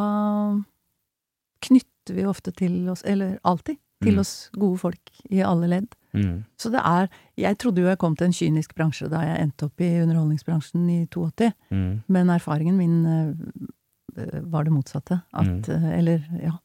[1.62, 4.20] knytter vi ofte til oss, eller alltid, til Mm.
[4.20, 5.94] oss gode folk i alle ledd.
[6.14, 6.44] Mm.
[6.58, 9.64] Så det er Jeg trodde jo jeg kom til en kynisk bransje da jeg endte
[9.64, 12.02] opp i underholdningsbransjen i 82, Mm.
[12.08, 15.22] men erfaringen min eh, var det motsatte.
[15.32, 15.68] At Mm.
[15.68, 16.58] eh, Eller, ja.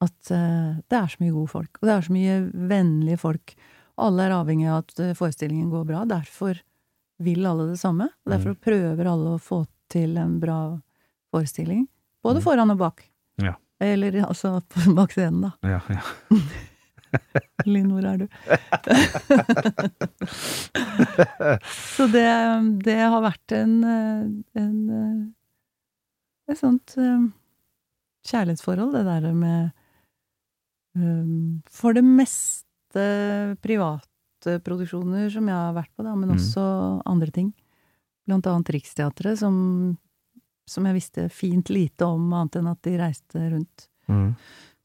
[0.00, 1.78] At eh, det er så mye gode folk.
[1.80, 3.54] Og det er så mye vennlige folk.
[3.98, 6.04] Alle er avhengig av at eh, forestillingen går bra.
[6.04, 6.58] Derfor
[7.20, 8.08] vil alle det samme.
[8.26, 8.60] Og derfor Mm.
[8.60, 10.80] prøver alle å få til en bra
[11.32, 11.86] forestilling.
[12.24, 12.42] Både Mm.
[12.42, 13.08] foran og bak.
[13.38, 13.54] Ja.
[13.82, 14.60] Eller altså
[14.98, 15.52] bak scenen, da.
[15.66, 16.02] Ja, ja.
[17.68, 18.26] Linn, hvor er du?
[21.96, 22.24] Så det,
[22.86, 24.22] det har vært en, eh,
[24.62, 25.18] en eh,
[26.52, 27.26] Et sånt eh,
[28.28, 29.70] kjærlighetsforhold, det der med
[30.96, 31.26] eh,
[31.72, 33.06] For det meste
[33.64, 36.36] private produksjoner som jeg har vært på, da, men Mm.
[36.38, 36.62] også
[37.06, 37.52] andre ting.
[38.26, 39.54] Blant annet Riksteatret, som,
[40.68, 43.88] som jeg visste fint lite om, annet enn at de reiste rundt.
[44.08, 44.34] Mm.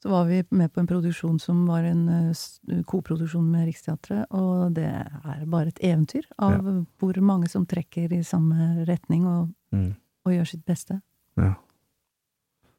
[0.03, 4.73] Så var vi med på en produksjon som var en uh, koproduksjon med Riksteatret, og
[4.77, 6.61] det er bare et eventyr av
[7.01, 9.95] hvor mange som trekker i samme retning og, Mm.
[10.25, 11.01] og gjør sitt beste.
[11.35, 11.55] Ja.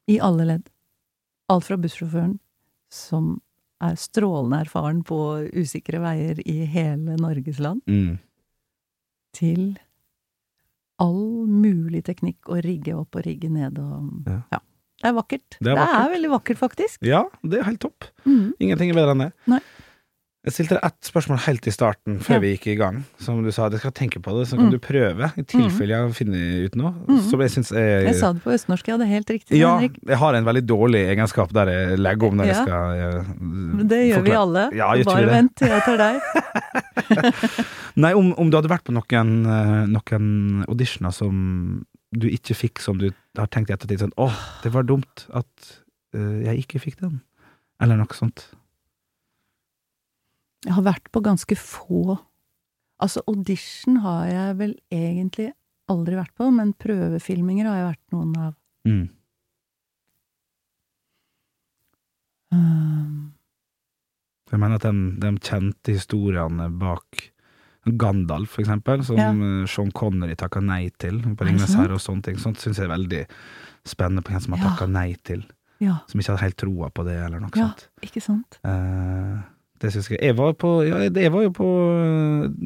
[0.09, 0.71] I alle ledd.
[1.51, 2.39] Alt fra bussjåføren,
[2.89, 3.43] som
[3.81, 5.19] er strålende erfaren på
[5.53, 8.19] usikre veier i hele Norges land, Mm.
[9.35, 9.77] til
[10.99, 14.41] all mulig teknikk å rigge opp og rigge ned og Ja.
[14.53, 14.59] ja.
[14.99, 15.59] Det er vakkert.
[15.63, 16.11] Det er vakkert.
[16.11, 17.03] veldig vakkert, faktisk.
[17.07, 18.05] Ja, det er helt topp.
[18.27, 18.53] Mm.
[18.59, 19.33] Ingenting er bedre enn det.
[19.47, 19.61] Nei.
[20.47, 22.39] Jeg stilte deg ett spørsmål helt i starten, før Ja.
[22.41, 23.05] vi gikk i gang.
[23.19, 24.71] Som du sa, jeg skal tenke på det, så kan Mm.
[24.71, 26.95] du prøve, i tilfelle jeg finner ut noe.
[27.29, 28.97] Som jeg syns er Jeg sa det på østnorsk, ja.
[28.97, 29.99] Det er helt riktig, Ja, Henrik.
[30.07, 34.01] jeg har en veldig dårlig egenskap der jeg legger om når jeg skal jeg, det
[34.15, 34.71] gjør vi alle.
[34.75, 35.31] Ja, jeg Bare det.
[35.31, 36.21] vent til jeg tar deg.
[37.99, 40.29] Nei, om, om du hadde vært på noen, eh, noen
[40.71, 41.39] auditioner som
[42.15, 45.73] du ikke fikk, som du har tenkt i ettertid sånn åh, det var dumt at
[46.17, 47.19] uh, jeg ikke fikk den.
[47.83, 48.47] Eller noe sånt.
[50.65, 52.19] Jeg har vært på ganske få
[52.99, 55.53] Altså, audition har jeg vel egentlig
[55.87, 58.57] aldri vært på, men prøvefilminger har jeg vært noen av.
[58.89, 59.05] Mm.
[62.51, 63.29] Um,
[64.51, 67.29] Jeg mener at de, de kjente historiene bak
[67.97, 69.31] Gandalf, for eksempel, som Ja.
[69.31, 71.77] eh, Sean Connery takka nei til på sant?
[71.81, 72.37] herre og sånne ting.
[72.37, 73.27] Sånt syns jeg er veldig
[73.87, 74.71] spennende på hvem som har Ja.
[74.75, 75.45] takka nei til.
[75.81, 77.69] ja, Som ikke hadde helt troa på det, eller noe Ja.
[77.69, 77.89] sånt.
[78.03, 78.59] ikke sant?
[78.65, 79.43] Uh,
[79.79, 80.19] det syns jeg.
[80.21, 81.69] Jeg var, på, ja, jeg var jo på,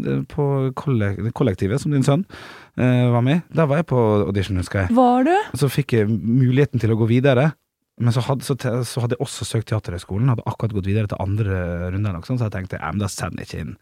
[0.06, 2.24] eh, på kollektivet, som din sønn
[2.78, 3.42] uh, var med.
[3.52, 4.96] Der var jeg på audition, husker jeg.
[4.96, 5.36] Var du?
[5.54, 7.52] Så fikk jeg muligheten til å gå videre.
[8.00, 11.18] Men så hadde, så, så hadde jeg også søkt Teaterhøgskolen, hadde akkurat gått videre til
[11.20, 13.76] andre runde, så jeg tenkte ja, men da sender jeg ikke inn.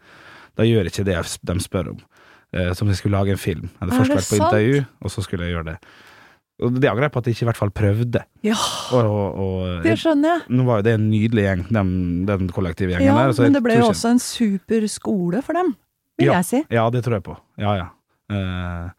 [0.57, 1.17] Da gjør jeg ikke det
[1.51, 1.99] de spør om.
[2.53, 3.69] Eh, som om jeg skulle lage en film.
[3.71, 4.47] Jeg hadde Er først vært på sant?
[4.51, 5.77] intervju, og så skulle jeg gjøre det.
[6.61, 8.21] Og det angrer jeg på at jeg ikke i hvert fall prøvde.
[8.45, 8.57] Ja,
[8.93, 10.41] Og, og, og det skjønner jeg.
[10.59, 11.93] nå var jo det en nydelig gjeng, den,
[12.29, 13.33] den kollektive gjengen Ja, der.
[13.33, 15.71] så men det ble jo også en super skole for dem,
[16.19, 16.35] vil Ja.
[16.43, 16.61] jeg si.
[16.71, 17.37] Ja, det tror jeg på.
[17.57, 17.87] Ja, ja.
[18.31, 18.91] Eh,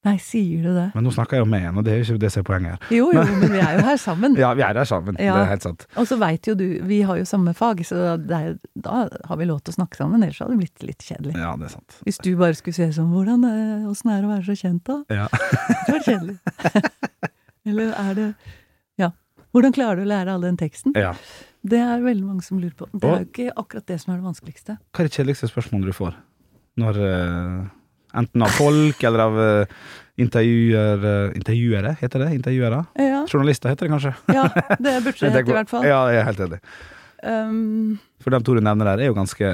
[0.00, 0.86] Nei, sier du det?
[0.94, 2.44] men nå snakker jeg jo med en, og det er jo ikke det som er
[2.48, 2.92] poenget her.
[2.96, 4.36] Jo, jo, men vi er jo her sammen.
[4.40, 5.34] Ja, vi er her sammen, Ja.
[5.36, 5.84] det er helt sant.
[6.00, 9.48] Og så veit jo du, vi har jo samme fag, så er, da har vi
[9.50, 10.22] lov til å snakke sammen.
[10.24, 11.34] Ellers hadde det blitt litt kjedelig.
[11.36, 11.98] Ja, det er sant.
[12.08, 14.88] Hvis du bare skulle se sånn Hvordan er, åssen er det å være så kjent,
[14.88, 14.96] da?
[15.12, 15.28] Ja.
[15.84, 16.38] Det var kjedelig.
[17.68, 18.28] Eller er det
[19.04, 19.10] Ja.
[19.52, 20.96] Hvordan klarer du å lære all den teksten?
[20.96, 21.12] ja.
[21.60, 22.86] Det er veldig mange som lurer på.
[22.96, 24.78] Det er jo ikke akkurat det som er det vanskeligste.
[24.96, 26.14] Hva er det kjedeligste spørsmålet du får?
[26.80, 27.66] Når eh,
[28.14, 29.66] Enten av folk, eller av eh,
[30.20, 32.30] intervjuer, eh, intervjuere, heter det?
[32.38, 32.80] Intervjuere?
[32.98, 34.14] Ja, Journalister heter det kanskje?
[34.34, 34.48] ja
[34.80, 35.86] det burde det hete i hvert fall.
[35.86, 36.58] Ja, jeg er helt enig.
[37.22, 39.52] Um, For de to du nevner der, er jo ganske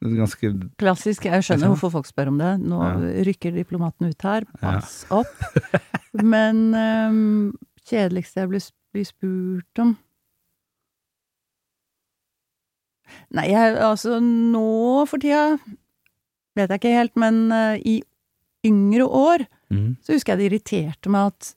[0.00, 0.48] Ganske
[0.80, 1.26] klassisk.
[1.28, 2.54] Jeg skjønner Ikke hvorfor folk spør om det.
[2.64, 2.92] Nå Ja.
[3.28, 4.46] rykker diplomaten ut her.
[4.62, 4.78] Ja.
[4.78, 5.28] Pass opp.
[6.32, 7.50] Men um,
[7.84, 8.48] kjedeligste jeg
[8.94, 9.92] blir spurt om
[13.34, 15.58] Nei, jeg, altså nå for tida
[16.58, 17.96] vet jeg ikke helt, men eh, i
[18.66, 19.96] yngre år mm.
[20.04, 21.52] så husker jeg det irriterte meg at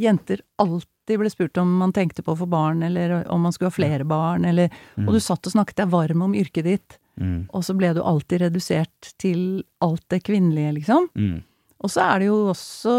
[0.00, 3.70] jenter alltid ble spurt om man tenkte på å få barn, eller om man skulle
[3.70, 5.08] ha flere barn, eller Mm.
[5.08, 7.46] Og du satt og snakket deg varm om yrket ditt, Mm.
[7.54, 11.08] og så ble du alltid redusert til alt det kvinnelige, liksom.
[11.14, 11.42] Mm.
[11.84, 12.94] Og så er det jo også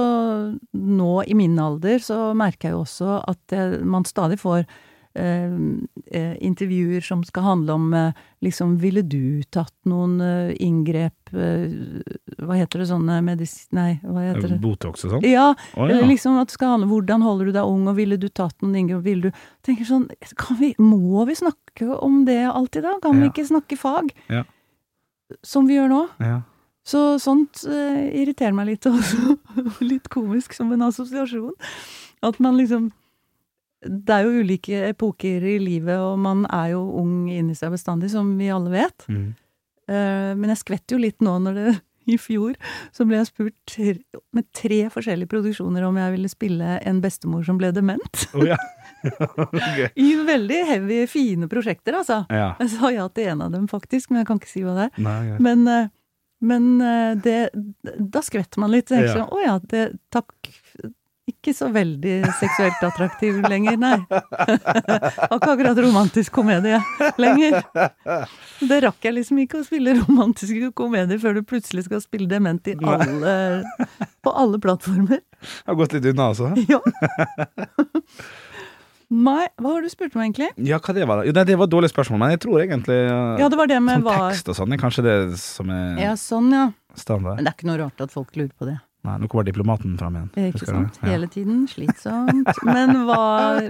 [0.73, 4.65] Nå i min alder så merker jeg jo også at det, man stadig får eh,
[4.65, 8.13] eh, intervjuer som skal handle om eh,
[8.43, 11.71] liksom Ville du tatt noen eh, inngrep eh,
[12.37, 13.69] Hva heter det sånne medisin...
[13.77, 14.59] Nei, hva heter det?
[14.63, 15.27] Botox og sånn?
[15.27, 16.01] Ja, oh, ja.
[16.05, 18.57] liksom at det skal handle om hvordan holder du deg ung, og ville du tatt
[18.63, 20.09] noen inngrep, ville du tenker sånn,
[20.39, 22.97] kan vi, Må vi snakke om det alltid, da?
[23.03, 24.11] Kan vi ikke snakke fag?
[24.27, 24.43] Ja.
[25.45, 26.03] Som vi gjør nå.
[26.23, 26.41] ja.
[26.85, 29.39] Så sånt eh, irriterer meg litt også.
[29.91, 31.55] litt komisk som en assosiasjon.
[32.25, 32.91] At man liksom
[33.85, 38.09] Det er jo ulike epoker i livet, og man er jo ung inni seg bestandig,
[38.13, 39.05] som vi alle vet.
[39.07, 39.33] Mm.
[39.85, 41.73] Uh, men jeg skvetter jo litt nå når det
[42.05, 42.53] i fjor
[42.93, 43.75] så ble jeg spurt
[44.35, 48.25] med tre forskjellige produksjoner om jeg ville spille en bestemor som ble dement.
[48.37, 48.57] Oh, ja.
[49.47, 49.89] okay.
[49.97, 52.23] I veldig heavy, fine prosjekter, altså.
[52.29, 52.51] ja.
[52.61, 54.87] Jeg sa ja til en av dem, faktisk, men jeg kan ikke si hva det
[54.89, 55.01] er.
[55.05, 55.39] Nei, ja.
[55.47, 55.89] Men, eh,
[56.45, 57.39] men eh, det,
[57.97, 58.89] da skvetter man litt.
[58.91, 59.17] Tenker Ja.
[59.23, 60.33] sånn, å ja, det, takk.
[61.25, 63.95] Ikke så veldig seksuelt attraktiv lenger, nei.
[64.11, 66.77] Har ikke akkurat romantisk komedie
[67.17, 67.63] lenger.
[68.61, 72.69] Det rakk jeg liksom ikke å spille romantiske komedier før du plutselig skal spille dement
[72.69, 73.35] i alle,
[74.21, 75.23] på alle plattformer.
[75.65, 76.53] Har gått litt unna, altså?
[76.69, 76.77] Ja.
[79.15, 80.47] Nei, hva har du spurt om egentlig?
[80.65, 81.25] Ja, hva det var da?
[81.27, 83.77] Jo, det var et dårlig spørsmål, men jeg tror egentlig uh, Ja, det var det
[83.85, 86.65] med Sånn tekst og sånn er kanskje det som er Ja, sånn, ja.
[86.97, 87.37] standard.
[87.37, 88.79] Men det er ikke noe rart at folk lurer på det.
[89.05, 90.29] Nei, nå kommer diplomaten fram igjen.
[90.35, 90.99] Eh, Ikke sant?
[91.01, 91.13] Ja.
[91.13, 91.65] Hele tiden.
[91.69, 92.49] Slitsomt.
[92.65, 93.21] Men hva,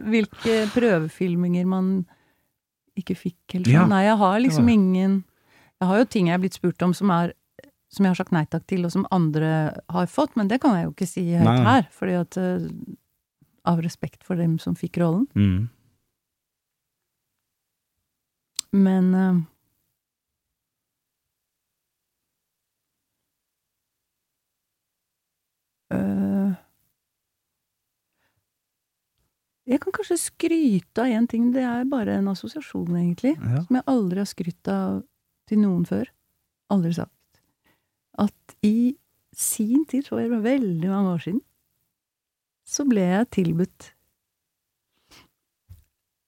[0.07, 1.95] hvilke prøvefilminger man
[2.95, 3.73] ikke fikk, eller sånn?
[3.75, 5.23] Ja, Nei, jeg har liksom ingen
[5.81, 7.33] Jeg har jo ting jeg er blitt spurt om som er
[7.95, 9.49] som jeg har sagt nei takk til, og som andre
[9.93, 12.69] har fått, men det kan jeg jo ikke si høyt Nei, her, fordi at eh,
[13.65, 15.23] Av respekt for dem som fikk rollen.
[15.33, 15.69] Mm.
[18.75, 19.39] Men eh, øh,
[29.65, 33.33] Jeg kan kanskje skryte av én ting, det er bare en assosiasjon, egentlig.
[33.41, 33.63] Ja.
[33.65, 34.99] Som jeg aldri har skrytt av
[35.49, 36.11] til noen før.
[36.73, 37.41] Aldri sagt.
[38.21, 38.93] At i
[39.35, 41.41] sin tid, for veldig mange år siden,
[42.65, 43.89] så ble jeg tilbudt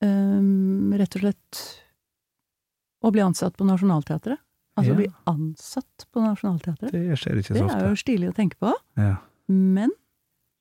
[0.05, 1.62] um, rett og slett
[3.05, 4.41] å bli ansatt på Nationaltheatret.
[4.78, 4.97] Altså Ja.
[4.97, 6.91] bli ansatt på Nationaltheatret.
[6.93, 8.74] Det skjer ikke Det er jo stilig å tenke på.
[8.97, 9.16] Ja.
[9.52, 9.93] Men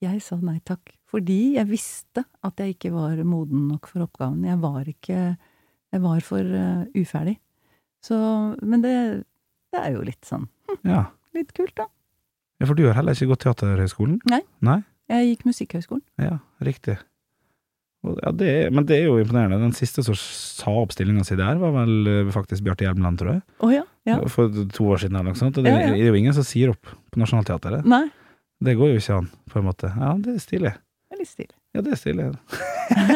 [0.04, 4.44] jeg sa nei takk, fordi jeg visste at jeg ikke var moden nok for oppgaven.
[4.44, 5.20] Jeg var ikke
[5.94, 7.38] Jeg var for uh, uferdig.
[8.04, 8.16] Så
[8.62, 9.24] Men det,
[9.72, 10.48] det er jo litt sånn
[10.84, 11.06] ja.
[11.34, 11.86] litt kult, da.
[12.60, 14.18] Ja, for du har heller ikke gått Teaterhøgskolen?
[14.30, 14.42] Nei.
[14.64, 14.80] Nei?
[15.12, 16.02] Jeg gikk Musikkhøgskolen.
[16.18, 16.96] Ja, riktig.
[18.06, 19.58] Ja, det er, men det er jo imponerende.
[19.60, 23.32] Den siste som sa opp stillinga si der, var vel eh, faktisk Bjarte Hjelmeland, tror
[23.34, 23.42] jeg.
[23.62, 23.82] Å ja.
[24.08, 24.18] ja.
[24.30, 25.58] For to år siden eller noe sånt.
[25.58, 25.94] Og det, Ja, ja.
[25.94, 27.86] det er jo ingen som sier opp på Nationaltheatret.
[27.88, 28.04] Nei,
[28.64, 29.90] Det går jo ikke an, på en måte.
[29.92, 30.72] Ja, det er stilig.
[30.72, 31.54] det er litt stilig.
[31.76, 32.26] Ja, det er stilig.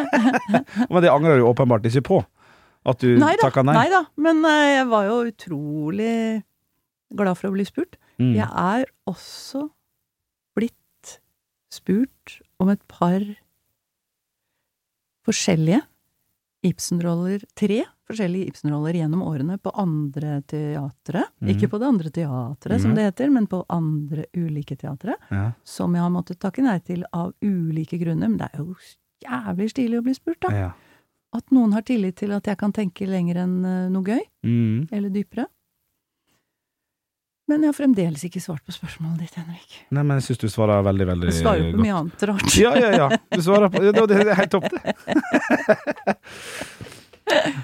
[0.93, 2.21] men det angrer du åpenbart ikke på.
[2.89, 3.75] At du Nei takka nei.
[3.77, 4.05] nei da.
[4.21, 6.15] Men eh, jeg var jo utrolig
[7.17, 7.97] glad for å bli spurt.
[8.21, 8.35] Mm.
[8.37, 9.67] Jeg er også
[10.57, 11.17] blitt
[11.73, 13.25] spurt om et par
[15.29, 15.83] forskjellige
[16.67, 21.25] Ibsen-roller, tre forskjellige Ibsen-roller gjennom årene på andre teatre.
[21.43, 21.49] Mm.
[21.55, 22.97] Ikke på det andre teatret, som Mhm.
[22.97, 25.15] det heter, men på andre ulike teatre.
[25.31, 25.53] Ja.
[25.65, 28.29] Som jeg har måttet takke nei til av ulike grunner.
[28.29, 28.75] Men det er jo
[29.25, 30.51] jævlig stilig å bli spurt, da.
[30.55, 30.71] Ja.
[31.33, 34.89] At noen har tillit til at jeg kan tenke lenger enn eh, noe gøy, Mm.
[34.93, 35.47] eller dypere.
[37.51, 39.73] Men jeg har fremdeles ikke svart på spørsmålet ditt, Henrik.
[39.91, 41.35] Nei, men jeg syns du svarer veldig, veldig godt.
[41.35, 42.57] Du svarer jo på mye annet rart.
[42.63, 43.09] Ja, ja, ja.
[43.33, 44.95] Du svarer på Det, det er helt topp, det.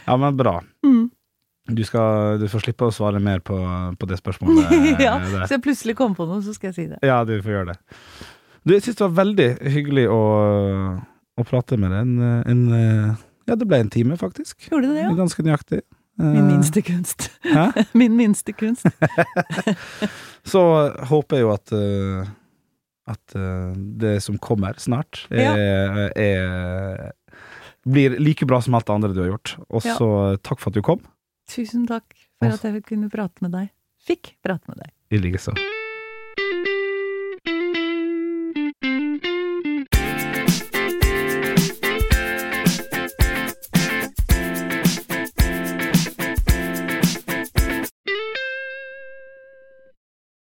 [0.07, 0.59] Ja, men bra.
[0.87, 1.09] Mm.
[1.67, 3.57] Du, skal, du får slippe å svare mer på,
[3.99, 4.71] på det spørsmålet.
[5.03, 5.45] ja, der.
[5.49, 7.01] så jeg plutselig kommer på noe, så skal jeg si det.
[7.07, 8.01] Ja, du får gjøre det.
[8.67, 10.23] Du, jeg syns det var veldig hyggelig å,
[11.39, 12.07] å prate med deg.
[12.07, 12.64] En, en,
[13.47, 14.69] ja, det ble en time, faktisk.
[14.71, 15.14] Gjorde det det, ja?
[15.19, 15.83] Ganske nøyaktig.
[16.17, 17.31] Min Eh, minste kunst.
[17.45, 17.67] Hæ?
[17.93, 18.87] Min minste kunst.
[20.53, 20.62] Så
[21.11, 22.29] håper jeg jo at eh,
[23.07, 27.12] at eh, det som kommer snart, er, er,
[27.87, 29.57] blir like bra som alt det andre du har gjort.
[29.70, 29.95] Og Ja.
[29.97, 30.09] så
[30.43, 31.01] takk for at du kom.
[31.49, 32.05] Tusen takk
[32.39, 33.70] for at jeg kunne prate med deg.
[34.07, 34.91] Fikk prate med deg.
[35.11, 35.55] I likeså.